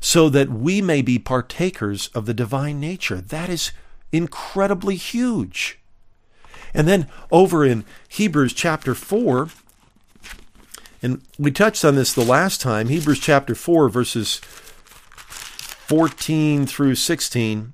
so 0.00 0.28
that 0.28 0.48
we 0.48 0.82
may 0.82 1.00
be 1.00 1.16
partakers 1.16 2.08
of 2.08 2.26
the 2.26 2.34
divine 2.34 2.80
nature. 2.80 3.20
That 3.20 3.48
is 3.48 3.70
incredibly 4.10 4.96
huge. 4.96 5.78
And 6.74 6.88
then 6.88 7.06
over 7.30 7.64
in 7.64 7.84
Hebrews 8.08 8.52
chapter 8.52 8.96
4, 8.96 9.48
and 11.06 11.22
we 11.38 11.52
touched 11.52 11.84
on 11.84 11.94
this 11.94 12.12
the 12.12 12.24
last 12.24 12.60
time, 12.60 12.88
Hebrews 12.88 13.20
chapter 13.20 13.54
4, 13.54 13.88
verses 13.88 14.40
14 15.86 16.66
through 16.66 16.96
16. 16.96 17.72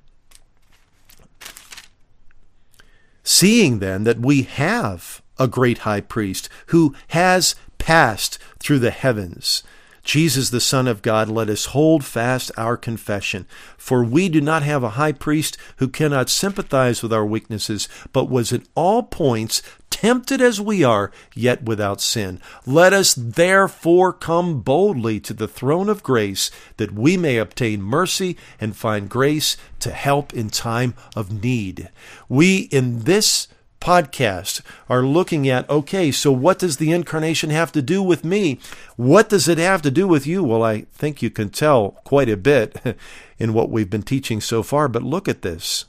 Seeing 3.23 3.79
then 3.79 4.03
that 4.03 4.19
we 4.19 4.43
have 4.43 5.23
a 5.39 5.47
great 5.47 5.79
high 5.79 6.01
priest 6.01 6.47
who 6.67 6.93
has 7.07 7.55
passed 7.79 8.37
through 8.59 8.77
the 8.77 8.91
heavens, 8.91 9.63
Jesus, 10.03 10.49
the 10.49 10.59
Son 10.59 10.87
of 10.87 11.01
God, 11.01 11.29
let 11.29 11.49
us 11.49 11.65
hold 11.67 12.03
fast 12.03 12.51
our 12.57 12.75
confession. 12.75 13.45
For 13.77 14.03
we 14.03 14.27
do 14.27 14.41
not 14.41 14.61
have 14.63 14.83
a 14.83 14.91
high 14.91 15.13
priest 15.13 15.57
who 15.77 15.87
cannot 15.87 16.29
sympathize 16.29 17.01
with 17.01 17.13
our 17.13 17.25
weaknesses, 17.25 17.87
but 18.11 18.29
was 18.29 18.51
in 18.51 18.65
all 18.75 19.03
points 19.03 19.61
tempted 19.89 20.41
as 20.41 20.59
we 20.59 20.83
are, 20.83 21.11
yet 21.33 21.63
without 21.63 22.01
sin. 22.01 22.41
Let 22.65 22.91
us 22.91 23.13
therefore 23.13 24.11
come 24.11 24.59
boldly 24.59 25.21
to 25.21 25.33
the 25.33 25.47
throne 25.47 25.87
of 25.87 26.03
grace, 26.03 26.51
that 26.75 26.91
we 26.91 27.15
may 27.15 27.37
obtain 27.37 27.81
mercy 27.81 28.35
and 28.59 28.75
find 28.75 29.09
grace 29.09 29.55
to 29.79 29.91
help 29.91 30.33
in 30.33 30.49
time 30.49 30.93
of 31.15 31.41
need. 31.41 31.89
We, 32.27 32.63
in 32.63 33.03
this 33.03 33.47
podcast 33.83 34.61
are 34.87 35.03
looking 35.03 35.49
at 35.49 35.69
okay, 35.69 36.09
so 36.09 36.31
what 36.31 36.57
does 36.57 36.77
the 36.77 36.91
incarnation 36.91 37.49
have 37.49 37.71
to 37.73 37.81
do 37.81 38.01
with 38.01 38.23
me? 38.23 38.57
What 38.95 39.27
does 39.27 39.49
it 39.49 39.57
have 39.57 39.81
to 39.81 39.91
do 39.91 40.07
with 40.07 40.25
you? 40.25 40.41
Well, 40.41 40.63
I 40.63 40.85
think 40.93 41.21
you 41.21 41.29
can 41.29 41.49
tell 41.49 41.91
quite 42.05 42.29
a 42.29 42.37
bit 42.37 42.81
in 43.37 43.53
what 43.53 43.69
we've 43.69 43.89
been 43.89 44.03
teaching 44.03 44.39
so 44.39 44.63
far, 44.63 44.87
but 44.87 45.03
look 45.03 45.27
at 45.27 45.41
this. 45.41 45.85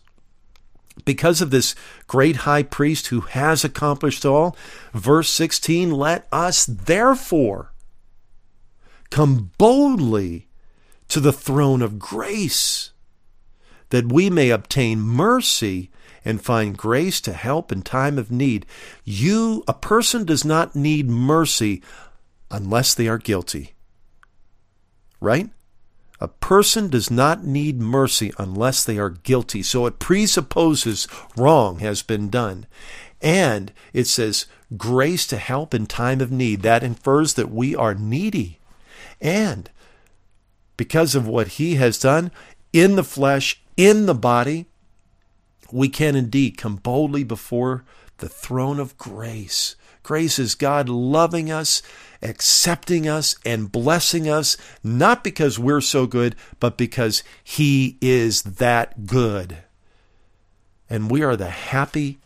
Because 1.05 1.41
of 1.41 1.51
this 1.51 1.75
great 2.09 2.37
high 2.39 2.65
priest 2.65 3.09
who 3.09 3.21
has 3.21 3.65
accomplished 3.65 4.25
all, 4.25 4.57
verse 4.93 5.31
16, 5.31 5.91
let 5.93 6.27
us 6.33 6.67
therefore 6.67 7.73
come 9.11 9.53
boldly 9.57 10.49
to 11.09 11.21
the 11.21 11.33
throne 11.33 11.83
of 11.83 12.01
grace 12.01 12.91
that 13.91 14.11
we 14.11 14.29
may 14.31 14.51
obtain 14.51 15.01
mercy 15.01 15.91
and 16.25 16.43
find 16.43 16.77
grace 16.77 17.21
to 17.23 17.33
help 17.33 17.71
in 17.71 17.83
time 17.83 18.19
of 18.19 18.31
need. 18.31 18.67
You, 19.05 19.63
a 19.69 19.75
person 19.75 20.25
does 20.25 20.45
not 20.45 20.75
need 20.75 21.09
mercy 21.09 21.83
unless 22.51 22.95
they 22.95 23.09
are 23.09 23.19
guilty. 23.19 23.75
Right? 25.21 25.51
A 26.21 26.29
person 26.29 26.89
does 26.89 27.11
not 27.11 27.45
need 27.45 27.81
mercy 27.81 28.33
unless 28.39 28.85
they 28.85 28.99
are 28.99 29.11
guilty. 29.11 29.63
So 29.63 29.87
it 29.87 29.99
presupposes 29.99 31.09
wrong 31.37 31.81
has 31.81 32.03
been 32.03 32.31
done. 32.31 32.67
And 33.21 33.73
it 33.93 34.07
says 34.07 34.47
grace 34.77 35.27
to 35.27 35.37
help 35.37 35.75
in 35.75 35.87
time 35.87 36.21
of 36.21 36.31
need. 36.31 36.63
That 36.63 36.83
infers 36.83 37.35
that 37.35 37.51
we 37.51 37.75
are 37.75 37.95
needy. 37.95 38.59
And 39.21 39.71
because 40.77 41.15
of 41.15 41.27
what 41.27 41.49
he 41.49 41.75
has 41.77 41.99
done 41.99 42.31
in 42.73 42.97
the 42.97 43.05
flesh, 43.05 43.63
in 43.77 44.07
the 44.07 44.15
body, 44.15 44.67
we 45.75 45.89
can 45.89 46.15
indeed 46.15 46.57
come 46.57 46.77
boldly 46.77 47.25
before 47.25 47.85
the 48.19 48.29
throne 48.29 48.79
of 48.79 48.97
grace. 48.97 49.75
Grace 50.05 50.39
is 50.39 50.55
God 50.55 50.89
loving 50.89 51.51
us, 51.51 51.83
accepting 52.23 53.09
us, 53.09 53.35
and 53.45 53.73
blessing 53.73 54.29
us, 54.29 54.57
not 54.85 55.25
because 55.25 55.59
we're 55.59 55.81
so 55.81 56.07
good, 56.07 56.37
but 56.61 56.79
because 56.79 57.25
He 57.43 57.99
is 58.01 58.43
that 58.43 59.07
good. 59.07 59.59
And 60.89 61.11
we 61.11 61.25
are 61.25 61.37
the 61.37 61.51
happy 61.51 62.19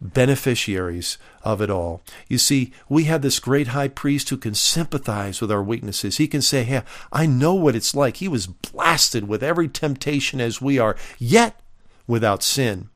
beneficiaries 0.00 1.18
of 1.42 1.60
it 1.60 1.70
all. 1.70 2.02
You 2.28 2.38
see, 2.38 2.72
we 2.88 3.04
have 3.04 3.22
this 3.22 3.40
great 3.40 3.68
high 3.68 3.88
priest 3.88 4.28
who 4.28 4.36
can 4.36 4.54
sympathize 4.54 5.40
with 5.40 5.50
our 5.50 5.62
weaknesses. 5.62 6.18
He 6.18 6.28
can 6.28 6.42
say, 6.42 6.62
Hey, 6.62 6.82
I 7.12 7.26
know 7.26 7.54
what 7.54 7.74
it's 7.74 7.96
like. 7.96 8.18
He 8.18 8.28
was 8.28 8.46
blasted 8.46 9.26
with 9.26 9.42
every 9.42 9.68
temptation 9.68 10.40
as 10.40 10.62
we 10.62 10.78
are, 10.78 10.94
yet 11.18 11.60
without 12.06 12.42
sin. 12.42 12.88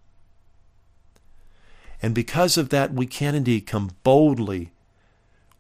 And 2.03 2.14
because 2.14 2.57
of 2.57 2.70
that, 2.70 2.92
we 2.92 3.07
can 3.07 3.35
indeed 3.35 3.66
come 3.66 3.90
boldly. 4.03 4.73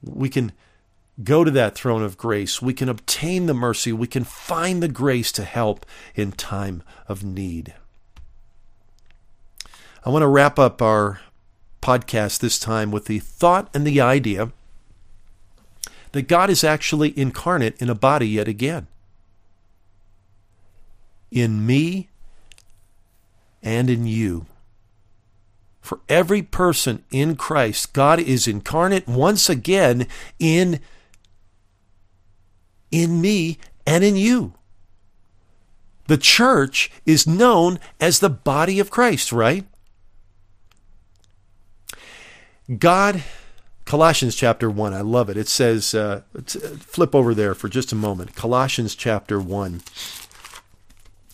We 0.02 0.28
can 0.28 0.52
go 1.22 1.44
to 1.44 1.50
that 1.50 1.74
throne 1.74 2.02
of 2.02 2.16
grace. 2.16 2.62
We 2.62 2.72
can 2.72 2.88
obtain 2.88 3.46
the 3.46 3.54
mercy. 3.54 3.92
We 3.92 4.06
can 4.06 4.24
find 4.24 4.82
the 4.82 4.88
grace 4.88 5.32
to 5.32 5.44
help 5.44 5.84
in 6.14 6.32
time 6.32 6.82
of 7.08 7.22
need. 7.22 7.74
I 10.04 10.10
want 10.10 10.22
to 10.22 10.28
wrap 10.28 10.58
up 10.58 10.80
our 10.80 11.20
podcast 11.82 12.40
this 12.40 12.58
time 12.58 12.90
with 12.90 13.06
the 13.06 13.18
thought 13.18 13.68
and 13.74 13.86
the 13.86 14.00
idea 14.00 14.52
that 16.12 16.28
God 16.28 16.50
is 16.50 16.64
actually 16.64 17.16
incarnate 17.18 17.80
in 17.80 17.90
a 17.90 17.94
body 17.94 18.28
yet 18.28 18.48
again. 18.48 18.86
In 21.30 21.64
me 21.64 22.09
and 23.62 23.90
in 23.90 24.06
you. 24.06 24.46
For 25.80 26.00
every 26.08 26.42
person 26.42 27.04
in 27.10 27.36
Christ, 27.36 27.92
God 27.92 28.20
is 28.20 28.46
incarnate 28.46 29.08
once 29.08 29.48
again 29.48 30.06
in, 30.38 30.80
in 32.90 33.20
me 33.20 33.58
and 33.86 34.04
in 34.04 34.16
you. 34.16 34.54
The 36.06 36.18
church 36.18 36.90
is 37.06 37.26
known 37.26 37.78
as 38.00 38.18
the 38.18 38.30
body 38.30 38.78
of 38.78 38.90
Christ, 38.90 39.32
right? 39.32 39.64
God, 42.78 43.22
Colossians 43.84 44.36
chapter 44.36 44.70
1, 44.70 44.92
I 44.92 45.00
love 45.00 45.28
it. 45.30 45.36
It 45.36 45.48
says, 45.48 45.94
uh, 45.94 46.22
flip 46.78 47.14
over 47.14 47.34
there 47.34 47.54
for 47.54 47.68
just 47.68 47.92
a 47.92 47.96
moment. 47.96 48.36
Colossians 48.36 48.94
chapter 48.94 49.40
1. 49.40 49.82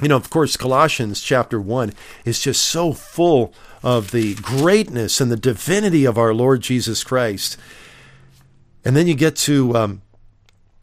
You 0.01 0.09
know, 0.09 0.17
of 0.17 0.29
course, 0.29 0.59
Colossians 0.59 1.23
chapter 1.23 1.59
1 1.59 1.93
is 2.27 2.41
just 2.41 2.63
so 2.63 2.93
full 2.93 3.55
of 3.83 4.11
the 4.11 4.35
greatness 4.35 5.21
and 5.21 5.31
the 5.33 5.37
divinity 5.37 6.05
of 6.05 6.19
our 6.19 6.35
Lord 6.35 6.61
Jesus 6.61 7.03
Christ. 7.03 7.57
And 8.85 8.95
then 8.95 9.07
you 9.07 9.15
get 9.15 9.37
to 9.37 9.75
um, 9.75 10.03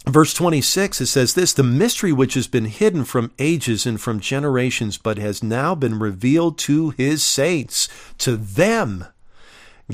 verse 0.07 0.33
26, 0.33 1.01
it 1.01 1.05
says 1.05 1.35
this 1.35 1.53
The 1.53 1.63
mystery 1.63 2.11
which 2.11 2.33
has 2.33 2.47
been 2.47 2.65
hidden 2.65 3.05
from 3.05 3.31
ages 3.37 3.85
and 3.85 4.01
from 4.01 4.19
generations, 4.19 4.97
but 4.97 5.19
has 5.19 5.43
now 5.43 5.75
been 5.75 5.99
revealed 5.99 6.57
to 6.59 6.89
his 6.91 7.23
saints. 7.23 7.87
To 8.19 8.35
them, 8.35 9.05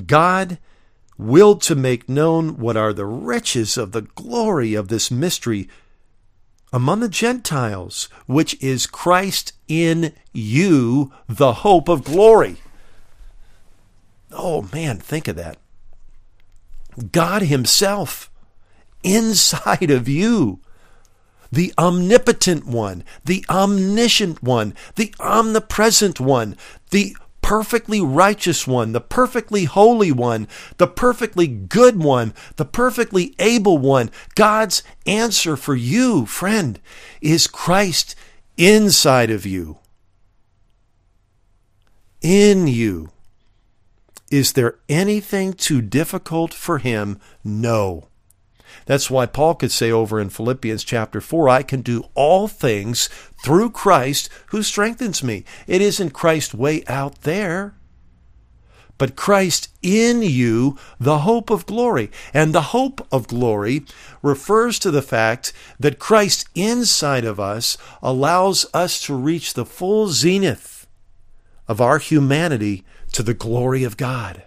God 0.05 0.60
willed 1.17 1.62
to 1.63 1.75
make 1.75 2.08
known 2.08 2.58
what 2.58 2.77
are 2.77 2.93
the 2.93 3.05
riches 3.05 3.77
of 3.77 3.91
the 3.91 4.03
glory 4.03 4.73
of 4.75 4.88
this 4.88 5.12
mystery 5.12 5.67
among 6.71 6.99
the 6.99 7.10
Gentiles, 7.10 8.10
which 8.27 8.62
is 8.62 8.88
Christ 8.88 9.53
in 9.67 10.13
you, 10.34 11.12
the 11.27 11.53
hope 11.53 11.89
of 11.89 12.03
glory. 12.03 12.58
Oh 14.32 14.67
man, 14.73 14.97
think 14.99 15.27
of 15.27 15.36
that. 15.36 15.58
God 17.12 17.43
Himself 17.43 18.29
inside 19.03 19.91
of 19.91 20.08
you. 20.08 20.60
The 21.51 21.73
omnipotent 21.79 22.67
one, 22.67 23.03
the 23.25 23.43
omniscient 23.49 24.43
one, 24.43 24.75
the 24.95 25.13
omnipresent 25.19 26.19
one, 26.19 26.55
the 26.91 27.15
perfectly 27.49 27.99
righteous 27.99 28.67
one, 28.67 28.91
the 28.91 29.01
perfectly 29.01 29.63
holy 29.63 30.12
one, 30.12 30.47
the 30.77 30.85
perfectly 30.85 31.47
good 31.47 31.97
one, 31.97 32.31
the 32.57 32.63
perfectly 32.63 33.33
able 33.39 33.79
one. 33.79 34.12
God's 34.35 34.83
answer 35.07 35.57
for 35.57 35.73
you, 35.73 36.27
friend, 36.27 36.79
is 37.21 37.47
Christ 37.47 38.15
inside 38.55 39.31
of 39.31 39.47
you. 39.47 39.79
In 42.21 42.67
you. 42.67 43.09
Is 44.29 44.53
there 44.53 44.75
anything 44.88 45.53
too 45.53 45.81
difficult 45.81 46.53
for 46.53 46.77
him? 46.77 47.19
No. 47.43 48.09
That's 48.86 49.10
why 49.10 49.25
Paul 49.25 49.55
could 49.55 49.71
say 49.71 49.91
over 49.91 50.19
in 50.19 50.29
Philippians 50.29 50.84
chapter 50.84 51.21
4, 51.21 51.49
I 51.49 51.63
can 51.63 51.82
do 51.82 52.05
all 52.15 52.47
things 52.47 53.10
through 53.43 53.71
Christ 53.71 54.29
who 54.47 54.63
strengthens 54.63 55.23
me. 55.23 55.43
It 55.67 55.82
isn't 55.82 56.12
Christ 56.12 56.53
way 56.53 56.84
out 56.88 57.21
there, 57.21 57.75
but 58.97 59.15
Christ 59.15 59.69
in 59.82 60.21
you, 60.21 60.77
the 60.99 61.19
hope 61.19 61.49
of 61.49 61.65
glory. 61.65 62.12
And 62.34 62.53
the 62.53 62.73
hope 62.73 63.08
of 63.12 63.27
glory 63.27 63.86
refers 64.21 64.77
to 64.79 64.91
the 64.91 65.01
fact 65.01 65.53
that 65.79 65.99
Christ 65.99 66.47
inside 66.53 67.23
of 67.25 67.39
us 67.39 67.77
allows 68.01 68.65
us 68.73 69.01
to 69.03 69.15
reach 69.15 69.53
the 69.53 69.65
full 69.65 70.10
zenith 70.10 70.86
of 71.67 71.79
our 71.79 71.97
humanity 71.97 72.84
to 73.13 73.23
the 73.23 73.34
glory 73.34 73.84
of 73.84 73.95
God. 73.95 74.43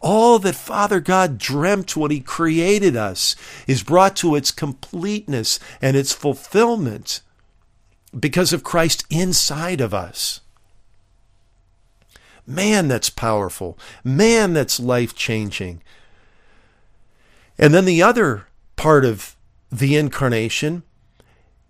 All 0.00 0.38
that 0.40 0.54
Father 0.54 1.00
God 1.00 1.38
dreamt 1.38 1.96
when 1.96 2.10
He 2.10 2.20
created 2.20 2.96
us 2.96 3.36
is 3.66 3.82
brought 3.82 4.16
to 4.16 4.34
its 4.34 4.50
completeness 4.50 5.58
and 5.80 5.96
its 5.96 6.12
fulfillment 6.12 7.20
because 8.18 8.52
of 8.52 8.64
Christ 8.64 9.04
inside 9.10 9.80
of 9.80 9.92
us. 9.92 10.40
Man, 12.46 12.88
that's 12.88 13.10
powerful. 13.10 13.76
Man, 14.04 14.52
that's 14.52 14.78
life 14.78 15.14
changing. 15.14 15.82
And 17.58 17.74
then 17.74 17.84
the 17.84 18.02
other 18.02 18.46
part 18.76 19.04
of 19.04 19.34
the 19.72 19.96
incarnation 19.96 20.84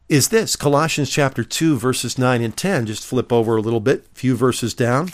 is 0.08 0.28
this 0.28 0.54
Colossians 0.54 1.10
chapter 1.10 1.42
2, 1.42 1.78
verses 1.78 2.18
9 2.18 2.42
and 2.42 2.56
10. 2.56 2.86
Just 2.86 3.06
flip 3.06 3.32
over 3.32 3.56
a 3.56 3.60
little 3.60 3.80
bit, 3.80 4.06
a 4.12 4.18
few 4.18 4.36
verses 4.36 4.74
down. 4.74 5.10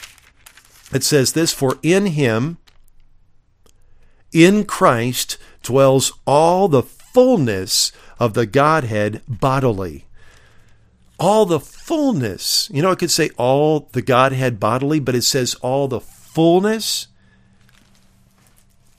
It 0.93 1.05
says 1.05 1.33
this 1.33 1.53
For 1.53 1.79
in 1.83 2.07
him, 2.07 2.59
in 4.33 4.65
Christ, 4.65 5.39
dwells 5.63 6.13
all 6.27 6.69
the 6.69 6.83
fullness 6.83 7.93
of 8.19 8.35
the 8.35 8.47
Godhead 8.47 9.23
bodily 9.29 10.07
all 11.23 11.47
the 11.47 11.61
fullness. 11.61 12.69
You 12.73 12.83
know, 12.83 12.91
it 12.91 12.99
could 12.99 13.11
say 13.11 13.31
all 13.37 13.89
the 13.93 14.03
Godhead 14.03 14.59
bodily, 14.59 14.99
but 14.99 15.15
it 15.15 15.23
says 15.23 15.55
all 15.57 15.87
the 15.87 16.01
fullness. 16.01 17.07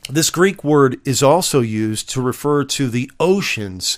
This 0.10 0.30
Greek 0.30 0.64
word 0.64 1.02
is 1.06 1.22
also 1.22 1.60
used 1.60 2.10
to 2.12 2.22
refer 2.22 2.64
to 2.64 2.88
the 2.88 3.12
oceans 3.20 3.98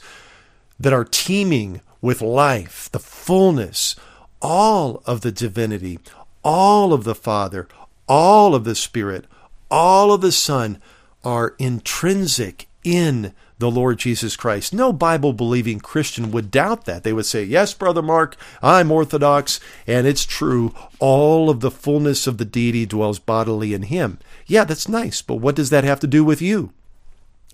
that 0.80 0.92
are 0.92 1.06
teeming 1.06 1.82
with 2.02 2.20
life, 2.22 2.90
the 2.92 3.00
fullness, 3.00 3.96
all 4.42 5.04
of 5.06 5.22
the 5.22 5.32
divinity, 5.32 6.00
all 6.44 6.94
of 6.94 7.04
the 7.04 7.16
Father, 7.16 7.68
all 8.08 8.56
of 8.56 8.64
the 8.64 8.76
Spirit, 8.76 9.26
all 9.70 10.12
of 10.12 10.22
the 10.22 10.32
Son 10.32 10.82
are 11.26 11.56
intrinsic 11.60 12.68
in 12.84 13.34
the 13.58 13.72
Lord 13.72 13.98
Jesus 13.98 14.36
Christ. 14.36 14.74
No 14.74 14.94
Bible 14.94 15.34
believing 15.34 15.80
Christian 15.80 16.32
would 16.32 16.52
doubt 16.52 16.86
that. 16.86 17.04
They 17.04 17.14
would 17.14 17.26
say, 17.26 17.44
Yes, 17.44 17.74
Brother 17.74 18.02
Mark, 18.02 18.38
I'm 18.62 18.92
Orthodox, 18.92 19.60
and 19.88 20.06
it's 20.06 20.26
true. 20.26 20.74
All 21.00 21.50
of 21.50 21.62
the 21.62 21.72
fullness 21.72 22.28
of 22.28 22.38
the 22.38 22.46
deity 22.46 22.86
dwells 22.86 23.20
bodily 23.20 23.74
in 23.74 23.84
him. 23.84 24.20
Yeah, 24.46 24.66
that's 24.66 24.88
nice, 24.88 25.22
but 25.22 25.36
what 25.36 25.56
does 25.56 25.70
that 25.72 25.84
have 25.84 26.00
to 26.02 26.08
do 26.08 26.24
with 26.24 26.42
you? 26.42 26.72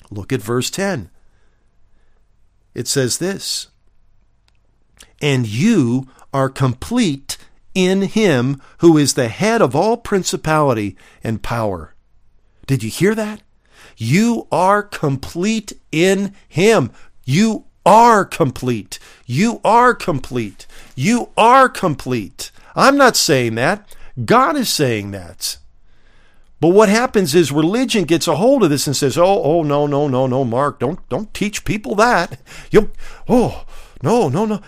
Look 0.10 0.34
at 0.34 0.42
verse 0.42 0.70
10. 0.70 1.10
It 2.74 2.88
says 2.88 3.20
this 3.20 3.68
And 5.22 5.48
you 5.48 6.08
are 6.34 6.50
complete 6.50 7.38
in 7.74 8.02
him 8.02 8.62
who 8.80 8.98
is 8.98 9.14
the 9.14 9.30
head 9.30 9.62
of 9.62 9.76
all 9.76 9.98
principality 9.98 10.98
and 11.24 11.44
power. 11.44 11.96
Did 12.66 12.84
you 12.84 12.90
hear 12.90 13.16
that? 13.16 13.42
You 13.98 14.48
are 14.52 14.84
complete 14.84 15.74
in 15.91 16.34
Him. 16.48 16.92
You 17.25 17.65
are 17.86 18.25
complete. 18.25 19.00
You 19.25 19.62
are 19.63 19.94
complete. 19.94 20.67
You 20.96 21.29
are 21.38 21.69
complete. 21.69 22.52
I'm 22.75 22.98
not 22.98 23.15
saying 23.15 23.56
that. 23.56 23.96
God 24.25 24.56
is 24.56 24.69
saying 24.69 25.12
that. 25.12 25.58
But 26.60 26.69
what 26.69 26.90
happens 26.90 27.34
is 27.34 27.52
religion 27.52 28.04
gets 28.04 28.27
a 28.27 28.36
hold 28.36 28.63
of 28.63 28.69
this 28.69 28.86
and 28.86 28.96
says, 28.96 29.17
"Oh, 29.17 29.42
oh, 29.44 29.63
no, 29.63 29.88
no, 29.88 30.08
no, 30.08 30.27
no, 30.27 30.46
Mark, 30.46 30.79
don't, 30.79 31.08
don't 31.10 31.34
teach 31.34 31.65
people 31.65 31.96
that. 31.96 32.40
You, 32.69 32.92
oh, 33.27 33.65
no, 34.04 34.29
no, 34.29 34.46
no. 34.46 34.62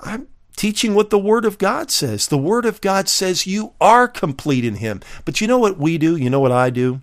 I'm 0.00 0.28
teaching 0.56 0.94
what 0.94 1.08
the 1.08 1.18
Word 1.18 1.46
of 1.46 1.56
God 1.56 1.90
says. 1.90 2.28
The 2.28 2.36
Word 2.36 2.66
of 2.66 2.82
God 2.82 3.08
says 3.08 3.46
you 3.46 3.72
are 3.80 4.06
complete 4.06 4.64
in 4.64 4.76
Him. 4.76 5.00
But 5.24 5.40
you 5.40 5.46
know 5.46 5.58
what 5.58 5.78
we 5.78 5.96
do? 5.96 6.16
You 6.16 6.28
know 6.28 6.40
what 6.40 6.52
I 6.52 6.68
do? 6.68 7.00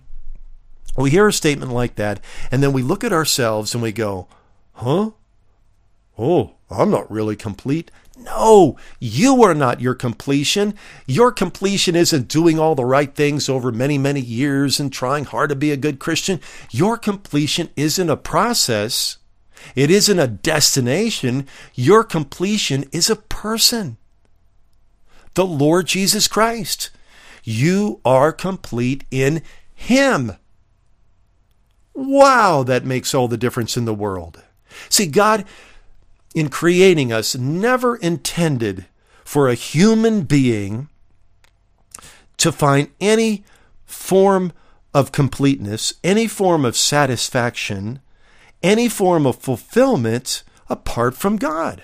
We 0.98 1.10
hear 1.10 1.28
a 1.28 1.32
statement 1.32 1.70
like 1.70 1.94
that, 1.94 2.20
and 2.50 2.60
then 2.60 2.72
we 2.72 2.82
look 2.82 3.04
at 3.04 3.12
ourselves 3.12 3.72
and 3.72 3.82
we 3.82 3.92
go, 3.92 4.26
huh? 4.72 5.10
Oh, 6.18 6.54
I'm 6.68 6.90
not 6.90 7.08
really 7.08 7.36
complete. 7.36 7.92
No, 8.16 8.76
you 8.98 9.44
are 9.44 9.54
not 9.54 9.80
your 9.80 9.94
completion. 9.94 10.74
Your 11.06 11.30
completion 11.30 11.94
isn't 11.94 12.26
doing 12.26 12.58
all 12.58 12.74
the 12.74 12.84
right 12.84 13.14
things 13.14 13.48
over 13.48 13.70
many, 13.70 13.96
many 13.96 14.20
years 14.20 14.80
and 14.80 14.92
trying 14.92 15.24
hard 15.24 15.50
to 15.50 15.56
be 15.56 15.70
a 15.70 15.76
good 15.76 16.00
Christian. 16.00 16.40
Your 16.72 16.98
completion 16.98 17.70
isn't 17.76 18.10
a 18.10 18.16
process. 18.16 19.18
It 19.76 19.92
isn't 19.92 20.18
a 20.18 20.26
destination. 20.26 21.46
Your 21.76 22.02
completion 22.02 22.86
is 22.90 23.08
a 23.08 23.16
person. 23.16 23.98
The 25.34 25.46
Lord 25.46 25.86
Jesus 25.86 26.26
Christ. 26.26 26.90
You 27.44 28.00
are 28.04 28.32
complete 28.32 29.04
in 29.12 29.42
Him. 29.76 30.32
Wow, 32.00 32.62
that 32.62 32.84
makes 32.84 33.12
all 33.12 33.26
the 33.26 33.36
difference 33.36 33.76
in 33.76 33.84
the 33.84 33.92
world. 33.92 34.40
See, 34.88 35.06
God 35.06 35.44
in 36.32 36.48
creating 36.48 37.12
us 37.12 37.34
never 37.34 37.96
intended 37.96 38.86
for 39.24 39.48
a 39.48 39.54
human 39.54 40.22
being 40.22 40.88
to 42.36 42.52
find 42.52 42.90
any 43.00 43.42
form 43.84 44.52
of 44.94 45.10
completeness, 45.10 45.94
any 46.04 46.28
form 46.28 46.64
of 46.64 46.76
satisfaction, 46.76 47.98
any 48.62 48.88
form 48.88 49.26
of 49.26 49.34
fulfillment 49.34 50.44
apart 50.68 51.16
from 51.16 51.36
God. 51.36 51.82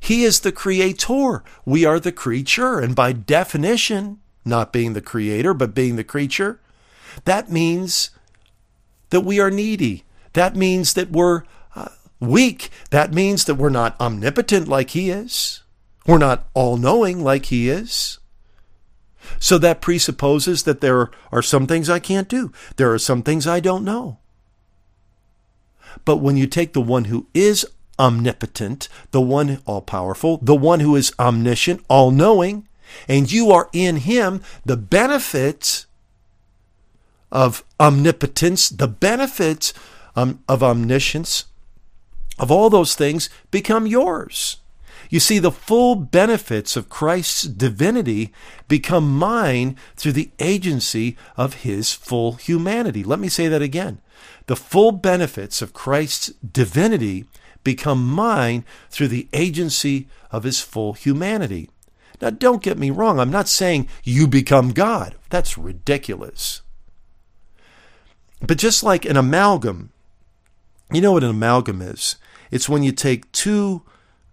He 0.00 0.24
is 0.24 0.40
the 0.40 0.52
creator. 0.52 1.44
We 1.66 1.84
are 1.84 2.00
the 2.00 2.12
creature. 2.12 2.78
And 2.78 2.96
by 2.96 3.12
definition, 3.12 4.20
not 4.42 4.72
being 4.72 4.94
the 4.94 5.02
creator, 5.02 5.52
but 5.52 5.74
being 5.74 5.96
the 5.96 6.04
creature, 6.04 6.60
that 7.24 7.50
means 7.50 8.10
that 9.10 9.20
we 9.20 9.40
are 9.40 9.50
needy. 9.50 10.04
That 10.32 10.56
means 10.56 10.94
that 10.94 11.10
we're 11.10 11.44
uh, 11.76 11.90
weak, 12.20 12.70
that 12.90 13.12
means 13.12 13.44
that 13.44 13.54
we're 13.54 13.70
not 13.70 14.00
omnipotent 14.00 14.68
like 14.68 14.90
He 14.90 15.10
is. 15.10 15.62
We're 16.06 16.18
not 16.18 16.48
all 16.54 16.76
knowing 16.76 17.22
like 17.22 17.46
He 17.46 17.68
is. 17.68 18.18
So 19.38 19.58
that 19.58 19.80
presupposes 19.80 20.64
that 20.64 20.80
there 20.80 21.10
are 21.32 21.42
some 21.42 21.66
things 21.66 21.88
I 21.88 21.98
can't 21.98 22.28
do. 22.28 22.52
There 22.76 22.92
are 22.92 22.98
some 22.98 23.22
things 23.22 23.46
I 23.46 23.60
don't 23.60 23.84
know. 23.84 24.18
But 26.04 26.16
when 26.16 26.36
you 26.36 26.46
take 26.46 26.72
the 26.72 26.80
one 26.80 27.04
who 27.04 27.26
is 27.32 27.66
omnipotent, 27.98 28.88
the 29.12 29.20
one 29.20 29.60
all 29.64 29.80
powerful, 29.80 30.38
the 30.42 30.54
one 30.54 30.80
who 30.80 30.96
is 30.96 31.12
omniscient, 31.18 31.84
all 31.88 32.10
knowing, 32.10 32.68
and 33.08 33.30
you 33.30 33.50
are 33.50 33.70
in 33.72 33.96
him, 33.96 34.42
the 34.64 34.76
benefits 34.76 35.86
of 37.34 37.64
omnipotence, 37.80 38.68
the 38.70 38.88
benefits 38.88 39.74
um, 40.16 40.42
of 40.48 40.62
omniscience, 40.62 41.46
of 42.38 42.50
all 42.50 42.70
those 42.70 42.94
things 42.94 43.28
become 43.50 43.86
yours. 43.86 44.58
You 45.10 45.20
see, 45.20 45.38
the 45.38 45.52
full 45.52 45.96
benefits 45.96 46.76
of 46.76 46.88
Christ's 46.88 47.42
divinity 47.42 48.32
become 48.68 49.16
mine 49.16 49.76
through 49.96 50.12
the 50.12 50.30
agency 50.38 51.16
of 51.36 51.62
his 51.62 51.92
full 51.92 52.32
humanity. 52.32 53.04
Let 53.04 53.18
me 53.18 53.28
say 53.28 53.48
that 53.48 53.62
again. 53.62 54.00
The 54.46 54.56
full 54.56 54.92
benefits 54.92 55.60
of 55.60 55.74
Christ's 55.74 56.28
divinity 56.28 57.26
become 57.64 58.06
mine 58.06 58.64
through 58.90 59.08
the 59.08 59.28
agency 59.32 60.08
of 60.30 60.44
his 60.44 60.60
full 60.60 60.92
humanity. 60.94 61.70
Now, 62.20 62.30
don't 62.30 62.62
get 62.62 62.78
me 62.78 62.90
wrong. 62.90 63.18
I'm 63.18 63.30
not 63.30 63.48
saying 63.48 63.88
you 64.04 64.26
become 64.26 64.72
God. 64.72 65.16
That's 65.30 65.58
ridiculous. 65.58 66.62
But 68.46 68.58
just 68.58 68.82
like 68.82 69.04
an 69.04 69.16
amalgam, 69.16 69.90
you 70.92 71.00
know 71.00 71.12
what 71.12 71.24
an 71.24 71.30
amalgam 71.30 71.80
is? 71.80 72.16
It's 72.50 72.68
when 72.68 72.82
you 72.82 72.92
take 72.92 73.30
two 73.32 73.82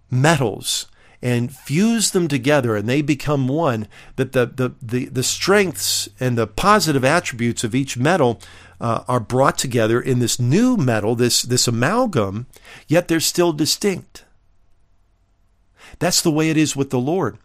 metals 0.10 0.88
and 1.22 1.56
fuse 1.56 2.12
them 2.12 2.28
together 2.28 2.76
and 2.76 2.90
they 2.90 3.02
become 3.02 3.48
one, 3.48 3.88
that 4.16 4.34
the, 4.34 4.48
the, 4.48 4.74
the, 4.82 5.06
the 5.06 5.24
strengths 5.24 6.10
and 6.20 6.38
the 6.38 6.48
positive 6.48 7.06
attributes 7.06 7.64
of 7.64 7.76
each 7.76 7.96
metal 7.98 8.42
uh, 8.80 9.04
are 9.08 9.20
brought 9.20 9.58
together 9.58 10.02
in 10.02 10.20
this 10.20 10.40
new 10.40 10.76
metal, 10.76 11.16
this, 11.16 11.44
this 11.44 11.68
amalgam, 11.68 12.48
yet 12.88 13.08
they're 13.08 13.20
still 13.20 13.54
distinct. 13.54 14.26
That's 16.00 16.22
the 16.22 16.32
way 16.32 16.50
it 16.50 16.58
is 16.58 16.76
with 16.76 16.90
the 16.90 17.00
Lord. 17.00 17.38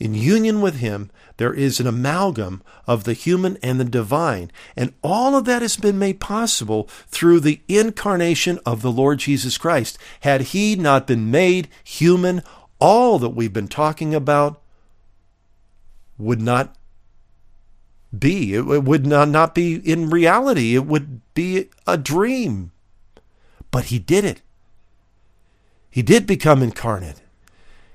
In 0.00 0.14
union 0.14 0.60
with 0.60 0.76
Him, 0.76 1.10
there 1.36 1.54
is 1.54 1.78
an 1.78 1.86
amalgam 1.86 2.62
of 2.86 3.04
the 3.04 3.12
human 3.12 3.56
and 3.62 3.78
the 3.78 3.84
divine. 3.84 4.50
And 4.76 4.92
all 5.02 5.36
of 5.36 5.44
that 5.44 5.62
has 5.62 5.76
been 5.76 5.98
made 5.98 6.20
possible 6.20 6.88
through 7.06 7.40
the 7.40 7.60
incarnation 7.68 8.58
of 8.66 8.82
the 8.82 8.92
Lord 8.92 9.20
Jesus 9.20 9.56
Christ. 9.56 9.98
Had 10.20 10.40
He 10.42 10.74
not 10.76 11.06
been 11.06 11.30
made 11.30 11.68
human, 11.82 12.42
all 12.80 13.18
that 13.18 13.30
we've 13.30 13.52
been 13.52 13.68
talking 13.68 14.14
about 14.14 14.60
would 16.18 16.40
not 16.40 16.76
be. 18.16 18.54
It 18.54 18.62
would 18.62 19.06
not, 19.06 19.28
not 19.28 19.54
be 19.54 19.76
in 19.76 20.10
reality. 20.10 20.74
It 20.74 20.86
would 20.86 21.20
be 21.34 21.68
a 21.86 21.96
dream. 21.96 22.72
But 23.70 23.86
He 23.86 23.98
did 23.98 24.24
it. 24.24 24.42
He 25.90 26.02
did 26.02 26.26
become 26.26 26.62
incarnate. 26.62 27.20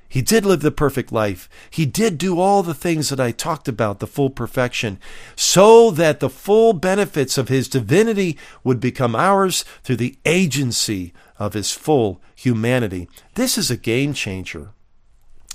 He 0.10 0.24
did 0.24 0.44
live 0.44 0.62
the 0.62 0.72
perfect 0.72 1.12
life. 1.12 1.48
He 1.70 1.86
did 1.86 2.18
do 2.18 2.40
all 2.40 2.64
the 2.64 2.74
things 2.74 3.10
that 3.10 3.20
I 3.20 3.32
talked 3.32 3.68
about, 3.68 4.00
the 4.00 4.08
full 4.08 4.32
perfection, 4.32 5.00
so 5.36 5.92
that 5.92 6.20
the 6.20 6.32
full 6.32 6.74
benefits 6.74 7.38
of 7.38 7.48
his 7.48 7.70
divinity 7.70 8.36
would 8.64 8.80
become 8.80 9.16
ours 9.16 9.64
through 9.84 9.98
the 9.98 10.18
agency 10.26 11.14
of 11.38 11.54
his 11.54 11.72
full 11.72 12.20
humanity. 12.36 13.08
This 13.36 13.56
is 13.56 13.70
a 13.70 13.78
game 13.78 14.14
changer. 14.14 14.72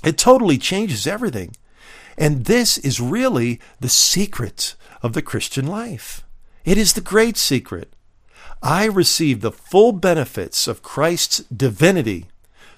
It 0.05 0.17
totally 0.17 0.57
changes 0.57 1.05
everything. 1.05 1.55
And 2.17 2.45
this 2.45 2.77
is 2.77 3.01
really 3.01 3.59
the 3.81 3.89
secret 3.89 4.75
of 5.03 5.11
the 5.11 5.21
Christian 5.21 5.67
life. 5.67 6.23
It 6.63 6.77
is 6.77 6.93
the 6.93 7.01
great 7.01 7.35
secret. 7.35 7.91
I 8.63 8.85
receive 8.85 9.41
the 9.41 9.51
full 9.51 9.91
benefits 9.91 10.65
of 10.65 10.81
Christ's 10.81 11.39
divinity 11.55 12.27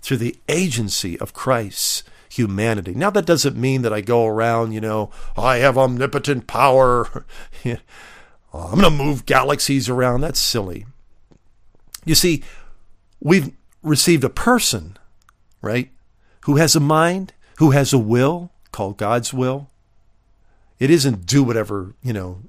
through 0.08 0.16
the 0.16 0.38
agency 0.48 1.20
of 1.20 1.34
Christ's 1.34 2.02
humanity. 2.30 2.94
Now, 2.96 3.10
that 3.10 3.26
doesn't 3.26 3.58
mean 3.58 3.82
that 3.82 3.92
I 3.92 4.00
go 4.00 4.26
around, 4.26 4.72
you 4.72 4.80
know, 4.80 5.12
I 5.36 5.58
have 5.58 5.78
omnipotent 5.78 6.48
power. 6.48 7.26
I'm 7.66 7.80
going 8.54 8.84
to 8.84 8.90
move 8.90 9.26
galaxies 9.26 9.90
around. 9.90 10.22
That's 10.22 10.40
silly. 10.40 10.86
You 12.06 12.16
see, 12.16 12.42
we've 13.20 13.52
received 13.84 14.24
a 14.24 14.30
person, 14.30 14.96
right, 15.62 15.92
who 16.46 16.56
has 16.56 16.74
a 16.74 16.80
mind, 16.80 17.34
who 17.58 17.72
has 17.72 17.92
a 17.92 17.98
will 17.98 18.52
called 18.72 18.96
God's 18.96 19.34
will. 19.34 19.70
It 20.80 20.90
isn't 20.90 21.26
do 21.26 21.44
whatever, 21.44 21.96
you 22.02 22.14
know, 22.14 22.44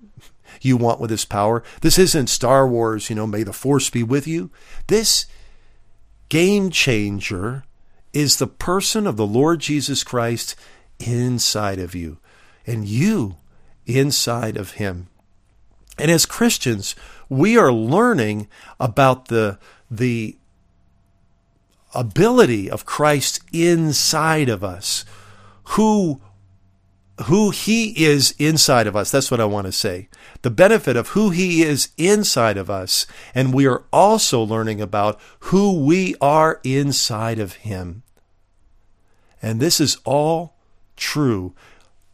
you 0.61 0.77
want 0.77 1.01
with 1.01 1.11
this 1.11 1.25
power. 1.25 1.65
This 1.81 1.99
isn't 1.99 2.29
Star 2.29 2.69
Wars, 2.69 3.11
you 3.11 3.17
know, 3.17 3.27
may 3.27 3.43
the 3.43 3.53
force 3.53 3.91
be 3.91 4.05
with 4.05 4.29
you. 4.29 4.53
This 4.87 5.27
game 6.29 6.71
changer 6.71 7.65
is 8.13 8.37
the 8.37 8.47
person 8.47 9.07
of 9.07 9.17
the 9.17 9.27
Lord 9.27 9.61
Jesus 9.61 10.05
Christ 10.05 10.55
inside 10.99 11.79
of 11.79 11.95
you, 11.95 12.19
and 12.67 12.87
you 12.87 13.37
inside 13.87 14.57
of 14.57 14.73
him. 14.73 15.09
And 15.99 16.11
as 16.11 16.27
Christians, 16.27 16.95
we 17.29 17.57
are 17.57 17.73
learning 17.73 18.49
about 18.79 19.27
the, 19.27 19.59
the 19.91 20.37
ability 21.95 22.71
of 22.71 22.85
Christ 22.85 23.41
inside 23.53 24.49
of 24.49 24.63
us, 24.63 25.05
who 25.65 26.21
who 27.25 27.51
he 27.51 28.05
is 28.05 28.35
inside 28.39 28.87
of 28.87 28.95
us. 28.95 29.11
That's 29.11 29.31
what 29.31 29.41
I 29.41 29.45
want 29.45 29.67
to 29.67 29.73
say. 29.73 30.09
The 30.43 30.51
benefit 30.51 30.97
of 30.97 31.09
who 31.09 31.31
he 31.31 31.63
is 31.63 31.91
inside 31.97 32.57
of 32.57 32.71
us. 32.71 33.07
And 33.35 33.53
we 33.53 33.67
are 33.67 33.85
also 33.93 34.43
learning 34.43 34.81
about 34.81 35.21
who 35.41 35.85
we 35.85 36.15
are 36.21 36.61
inside 36.63 37.39
of 37.39 37.55
him. 37.55 38.03
And 39.43 39.61
this 39.61 39.81
is 39.81 39.99
all 40.05 40.57
true, 40.97 41.55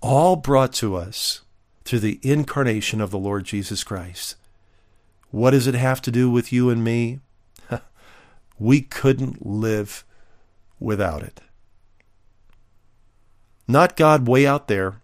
all 0.01 0.37
brought 0.37 0.73
to 0.75 0.97
us 0.97 1.43
through 1.85 2.01
the 2.01 2.21
incarnation 2.23 3.01
of 3.01 3.11
the 3.11 3.19
Lord 3.19 3.45
Jesus 3.45 3.85
Christ. 3.85 4.37
What 5.31 5.51
does 5.51 5.67
it 5.67 5.75
have 5.75 6.01
to 6.03 6.11
do 6.11 6.31
with 6.31 6.53
you 6.53 6.71
and 6.71 6.83
me? 6.83 7.21
we 8.59 8.81
couldn't 8.81 9.45
live 9.45 10.05
without 10.79 11.23
it. 11.23 11.41
Not 13.67 13.97
God 13.97 14.29
way 14.29 14.47
out 14.47 14.69
there, 14.69 15.01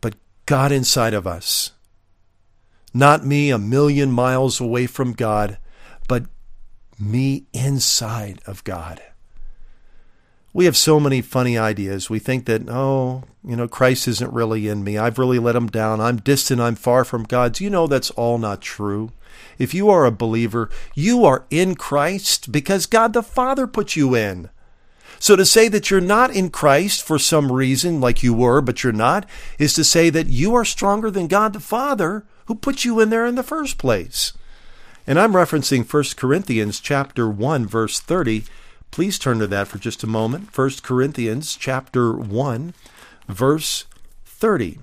but 0.00 0.14
God 0.46 0.70
inside 0.72 1.14
of 1.14 1.26
us. 1.26 1.72
Not 2.94 3.26
me 3.26 3.50
a 3.50 3.58
million 3.58 4.10
miles 4.10 4.60
away 4.60 4.86
from 4.86 5.12
God, 5.12 5.58
but 6.08 6.24
me 6.98 7.46
inside 7.52 8.40
of 8.46 8.64
God. 8.64 9.02
we 10.52 10.64
have 10.64 10.76
so 10.76 10.98
many 10.98 11.20
funny 11.20 11.56
ideas. 11.56 12.10
We 12.10 12.18
think 12.18 12.46
that, 12.46 12.68
oh, 12.68 13.24
you 13.44 13.54
know, 13.54 13.68
Christ 13.68 14.08
isn't 14.08 14.32
really 14.32 14.66
in 14.66 14.82
me. 14.82 14.98
I've 14.98 15.18
really 15.18 15.38
let 15.38 15.54
him 15.54 15.68
down. 15.68 16.00
I'm 16.00 16.16
distant. 16.16 16.60
I'm 16.60 16.74
far 16.74 17.04
from 17.04 17.22
God. 17.24 17.52
Do 17.52 17.64
you 17.64 17.70
know 17.70 17.86
that's 17.86 18.10
all 18.12 18.38
not 18.38 18.60
true? 18.60 19.12
If 19.58 19.72
you 19.74 19.88
are 19.90 20.04
a 20.04 20.10
believer, 20.10 20.70
you 20.94 21.24
are 21.24 21.44
in 21.50 21.74
Christ 21.76 22.50
because 22.50 22.86
God 22.86 23.12
the 23.12 23.22
Father 23.22 23.66
put 23.66 23.94
you 23.94 24.16
in. 24.16 24.50
So 25.18 25.36
to 25.36 25.44
say 25.44 25.68
that 25.68 25.90
you're 25.90 26.00
not 26.00 26.30
in 26.30 26.50
Christ 26.50 27.02
for 27.02 27.18
some 27.18 27.50
reason, 27.50 28.00
like 28.00 28.22
you 28.22 28.32
were, 28.32 28.60
but 28.60 28.84
you're 28.84 28.92
not, 28.92 29.28
is 29.58 29.74
to 29.74 29.84
say 29.84 30.10
that 30.10 30.28
you 30.28 30.54
are 30.54 30.64
stronger 30.64 31.10
than 31.10 31.26
God 31.26 31.52
the 31.52 31.60
Father 31.60 32.24
who 32.46 32.54
put 32.54 32.84
you 32.84 33.00
in 33.00 33.10
there 33.10 33.26
in 33.26 33.34
the 33.34 33.42
first 33.42 33.78
place. 33.78 34.32
And 35.06 35.18
I'm 35.18 35.32
referencing 35.32 35.90
1 35.90 36.04
Corinthians 36.16 36.80
chapter 36.80 37.28
1 37.28 37.66
verse 37.66 38.00
30 38.00 38.44
Please 38.90 39.18
turn 39.18 39.38
to 39.38 39.46
that 39.46 39.68
for 39.68 39.78
just 39.78 40.02
a 40.02 40.06
moment. 40.06 40.56
1 40.56 40.70
Corinthians 40.82 41.56
chapter 41.56 42.12
1 42.12 42.74
verse 43.28 43.84
30. 44.24 44.78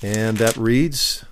And 0.00 0.38
that 0.38 0.56
reads, 0.56 1.24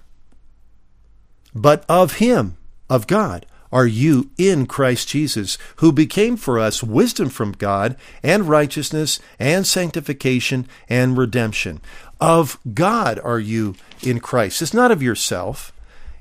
But 1.54 1.84
of 1.88 2.14
him, 2.14 2.56
of 2.88 3.06
God, 3.06 3.46
are 3.72 3.86
you 3.86 4.30
in 4.38 4.66
Christ 4.66 5.08
Jesus, 5.08 5.58
who 5.76 5.92
became 5.92 6.36
for 6.36 6.58
us 6.58 6.82
wisdom 6.82 7.28
from 7.28 7.52
God, 7.52 7.96
and 8.22 8.48
righteousness, 8.48 9.20
and 9.38 9.66
sanctification, 9.66 10.68
and 10.88 11.18
redemption. 11.18 11.80
Of 12.20 12.58
God 12.72 13.18
are 13.22 13.40
you 13.40 13.74
in 14.02 14.20
Christ. 14.20 14.62
It's 14.62 14.72
not 14.72 14.90
of 14.90 15.02
yourself. 15.02 15.72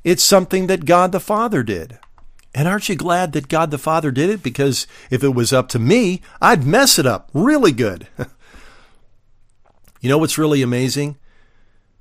It's 0.04 0.24
something 0.24 0.68
that 0.68 0.86
God 0.86 1.12
the 1.12 1.20
Father 1.20 1.64
did. 1.64 1.98
And 2.54 2.68
aren't 2.68 2.90
you 2.90 2.96
glad 2.96 3.34
that 3.34 3.50
God 3.50 3.72
the 3.72 3.78
Father 3.78 4.12
did 4.12 4.30
it? 4.30 4.42
Because 4.42 4.88
if 5.10 5.24
it 5.24 5.36
was 5.36 5.52
up 5.52 5.68
to 5.70 5.80
me, 5.80 6.22
I'd 6.42 6.66
mess 6.66 6.98
it 6.98 7.06
up 7.06 7.30
really 7.34 7.72
good. 7.72 8.08
you 10.00 10.10
know 10.10 10.18
what's 10.18 10.38
really 10.38 10.62
amazing? 10.62 11.18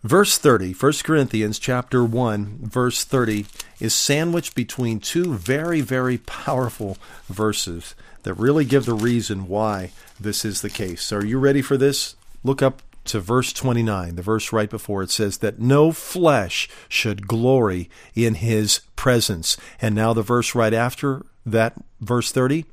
Verse 0.04 0.36
30, 0.36 0.74
1 0.74 0.92
Corinthians 1.02 1.58
chapter 1.58 2.04
1, 2.04 2.58
verse 2.60 3.04
30 3.04 3.46
is 3.80 3.94
sandwiched 3.94 4.54
between 4.54 5.00
two 5.00 5.32
very, 5.32 5.80
very 5.80 6.18
powerful 6.18 6.98
verses 7.26 7.94
that 8.22 8.34
really 8.34 8.66
give 8.66 8.84
the 8.84 8.92
reason 8.92 9.48
why 9.48 9.92
this 10.20 10.44
is 10.44 10.60
the 10.60 10.68
case. 10.68 11.10
Are 11.10 11.24
you 11.24 11.38
ready 11.38 11.62
for 11.62 11.78
this? 11.78 12.16
Look 12.42 12.60
up 12.60 12.82
to 13.06 13.18
verse 13.18 13.50
29, 13.54 14.16
the 14.16 14.20
verse 14.20 14.52
right 14.52 14.68
before 14.68 15.02
it 15.02 15.10
says 15.10 15.38
that 15.38 15.58
no 15.58 15.90
flesh 15.90 16.68
should 16.86 17.26
glory 17.26 17.88
in 18.14 18.34
his 18.34 18.80
presence. 18.96 19.56
And 19.80 19.94
now 19.94 20.12
the 20.12 20.20
verse 20.20 20.54
right 20.54 20.74
after 20.74 21.24
that, 21.46 21.82
verse 22.02 22.30
30, 22.30 22.66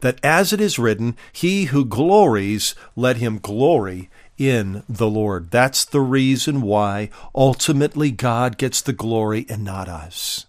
that 0.00 0.18
as 0.24 0.52
it 0.52 0.60
is 0.60 0.76
written, 0.76 1.16
he 1.32 1.66
who 1.66 1.84
glories, 1.84 2.74
let 2.96 3.18
him 3.18 3.38
glory 3.38 4.10
in 4.38 4.82
the 4.88 5.08
Lord. 5.08 5.50
That's 5.50 5.84
the 5.84 6.00
reason 6.00 6.62
why 6.62 7.10
ultimately 7.34 8.10
God 8.10 8.58
gets 8.58 8.80
the 8.80 8.92
glory 8.92 9.46
and 9.48 9.64
not 9.64 9.88
us 9.88 10.46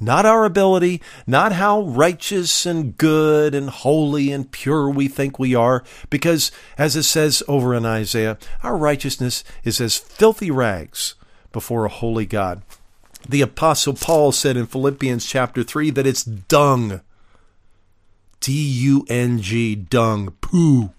not 0.00 0.26
our 0.26 0.44
ability, 0.44 1.02
not 1.26 1.52
how 1.52 1.82
righteous 1.82 2.66
and 2.66 2.96
good 2.96 3.54
and 3.54 3.70
holy 3.70 4.30
and 4.30 4.50
pure 4.50 4.88
we 4.88 5.08
think 5.08 5.38
we 5.38 5.54
are, 5.54 5.84
because 6.10 6.52
as 6.76 6.96
it 6.96 7.02
says 7.02 7.42
over 7.48 7.74
in 7.74 7.84
Isaiah, 7.84 8.38
our 8.62 8.76
righteousness 8.76 9.44
is 9.64 9.80
as 9.80 9.96
filthy 9.96 10.50
rags 10.50 11.14
before 11.52 11.84
a 11.84 11.90
holy 11.90 12.26
God. 12.26 12.62
The 13.28 13.42
apostle 13.42 13.94
Paul 13.94 14.32
said 14.32 14.56
in 14.56 14.66
Philippians 14.66 15.26
chapter 15.26 15.62
3 15.62 15.90
that 15.90 16.06
it's 16.06 16.24
dung. 16.24 17.00
D 18.40 18.52
U 18.52 19.04
N 19.08 19.40
G, 19.40 19.74
dung, 19.74 20.36
poo. 20.40 20.90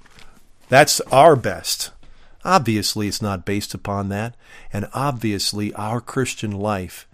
That's 0.68 1.00
our 1.12 1.38
best. 1.38 1.92
Obviously, 2.46 3.08
it's 3.08 3.22
not 3.22 3.46
based 3.46 3.74
upon 3.74 4.10
that. 4.10 4.36
And 4.72 4.88
obviously, 4.94 5.74
our 5.74 6.00
Christian 6.00 6.52
life 6.52 7.08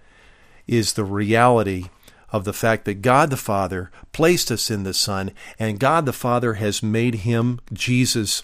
is 0.67 0.93
the 0.93 1.03
reality 1.03 1.85
of 2.31 2.43
the 2.43 2.53
fact 2.53 2.85
that 2.85 3.01
God 3.01 3.29
the 3.29 3.37
Father 3.37 3.91
placed 4.11 4.51
us 4.51 4.69
in 4.69 4.83
the 4.83 4.93
Son, 4.93 5.31
and 5.57 5.79
God 5.79 6.05
the 6.05 6.13
Father 6.13 6.55
has 6.55 6.83
made 6.83 7.15
him, 7.15 7.59
Jesus, 7.71 8.43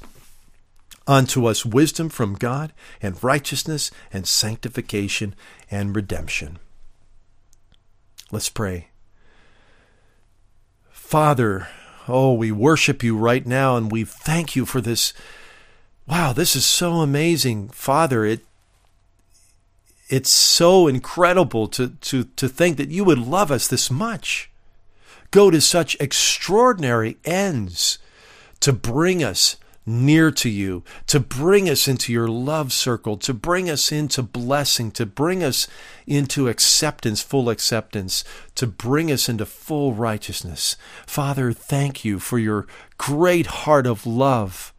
unto 1.07 1.45
us 1.45 1.65
wisdom 1.65 2.09
from 2.09 2.35
God, 2.35 2.73
and 3.01 3.21
righteousness, 3.23 3.91
and 4.13 4.27
sanctification, 4.27 5.35
and 5.69 5.95
redemption. 5.95 6.59
Let's 8.31 8.49
pray. 8.49 8.87
Father, 10.89 11.67
oh, 12.07 12.33
we 12.33 12.51
worship 12.51 13.03
you 13.03 13.17
right 13.17 13.45
now, 13.45 13.75
and 13.75 13.91
we 13.91 14.05
thank 14.05 14.55
you 14.55 14.65
for 14.65 14.79
this. 14.79 15.13
Wow, 16.07 16.33
this 16.33 16.55
is 16.55 16.65
so 16.65 16.95
amazing. 16.95 17.69
Father, 17.69 18.25
it 18.25 18.41
it's 20.11 20.29
so 20.29 20.87
incredible 20.87 21.69
to, 21.69 21.91
to, 22.01 22.25
to 22.25 22.49
think 22.49 22.75
that 22.75 22.89
you 22.89 23.05
would 23.05 23.17
love 23.17 23.49
us 23.49 23.67
this 23.67 23.89
much, 23.89 24.51
go 25.31 25.49
to 25.49 25.61
such 25.61 25.95
extraordinary 26.01 27.17
ends 27.23 27.97
to 28.59 28.73
bring 28.73 29.23
us 29.23 29.55
near 29.85 30.29
to 30.29 30.49
you, 30.49 30.83
to 31.07 31.19
bring 31.19 31.69
us 31.69 31.87
into 31.87 32.11
your 32.11 32.27
love 32.27 32.73
circle, 32.73 33.15
to 33.17 33.33
bring 33.33 33.69
us 33.69 33.89
into 33.89 34.21
blessing, 34.21 34.91
to 34.91 35.05
bring 35.05 35.43
us 35.43 35.67
into 36.05 36.49
acceptance, 36.49 37.21
full 37.21 37.49
acceptance, 37.49 38.23
to 38.53 38.67
bring 38.67 39.11
us 39.11 39.29
into 39.29 39.45
full 39.45 39.93
righteousness. 39.93 40.75
Father, 41.07 41.53
thank 41.53 42.03
you 42.03 42.19
for 42.19 42.37
your 42.37 42.67
great 42.97 43.47
heart 43.47 43.87
of 43.87 44.05
love 44.05 44.70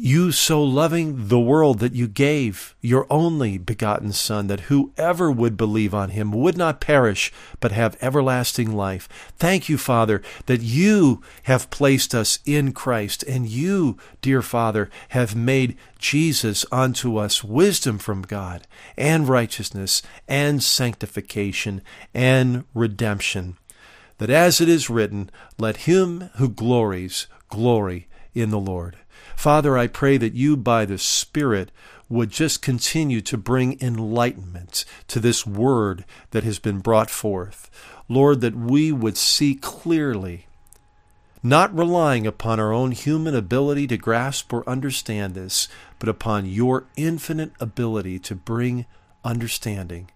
you 0.00 0.30
so 0.30 0.62
loving 0.62 1.26
the 1.26 1.40
world 1.40 1.80
that 1.80 1.92
you 1.92 2.06
gave 2.06 2.76
your 2.80 3.04
only 3.10 3.58
begotten 3.58 4.12
Son, 4.12 4.46
that 4.46 4.60
whoever 4.60 5.28
would 5.28 5.56
believe 5.56 5.92
on 5.92 6.10
him 6.10 6.30
would 6.30 6.56
not 6.56 6.80
perish, 6.80 7.32
but 7.58 7.72
have 7.72 7.98
everlasting 8.00 8.76
life. 8.76 9.08
Thank 9.38 9.68
you, 9.68 9.76
Father, 9.76 10.22
that 10.46 10.60
you 10.60 11.20
have 11.42 11.68
placed 11.70 12.14
us 12.14 12.38
in 12.46 12.70
Christ, 12.70 13.24
and 13.24 13.48
you, 13.48 13.98
dear 14.22 14.40
Father, 14.40 14.88
have 15.08 15.34
made 15.34 15.76
Jesus 15.98 16.64
unto 16.70 17.16
us 17.16 17.42
wisdom 17.42 17.98
from 17.98 18.22
God, 18.22 18.68
and 18.96 19.28
righteousness, 19.28 20.00
and 20.28 20.62
sanctification, 20.62 21.82
and 22.14 22.64
redemption. 22.72 23.56
That 24.18 24.30
as 24.30 24.60
it 24.60 24.68
is 24.68 24.88
written, 24.88 25.28
let 25.58 25.78
him 25.78 26.30
who 26.36 26.48
glories 26.48 27.26
glory 27.48 28.06
in 28.32 28.50
the 28.50 28.60
Lord. 28.60 28.96
Father, 29.38 29.78
I 29.78 29.86
pray 29.86 30.16
that 30.16 30.34
you, 30.34 30.56
by 30.56 30.84
the 30.84 30.98
Spirit, 30.98 31.70
would 32.08 32.28
just 32.28 32.60
continue 32.60 33.20
to 33.20 33.36
bring 33.36 33.80
enlightenment 33.80 34.84
to 35.06 35.20
this 35.20 35.46
word 35.46 36.04
that 36.32 36.42
has 36.42 36.58
been 36.58 36.80
brought 36.80 37.08
forth. 37.08 37.70
Lord, 38.08 38.40
that 38.40 38.56
we 38.56 38.90
would 38.90 39.16
see 39.16 39.54
clearly, 39.54 40.48
not 41.40 41.72
relying 41.72 42.26
upon 42.26 42.58
our 42.58 42.72
own 42.72 42.90
human 42.90 43.36
ability 43.36 43.86
to 43.86 43.96
grasp 43.96 44.52
or 44.52 44.68
understand 44.68 45.34
this, 45.34 45.68
but 46.00 46.08
upon 46.08 46.44
your 46.44 46.86
infinite 46.96 47.52
ability 47.60 48.18
to 48.18 48.34
bring 48.34 48.86
understanding. 49.22 50.10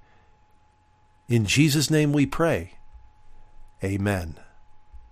In 1.29 1.47
Jesus' 1.47 1.91
name 1.93 2.13
we 2.13 2.27
pray. 2.27 2.73
Amen. 3.85 4.35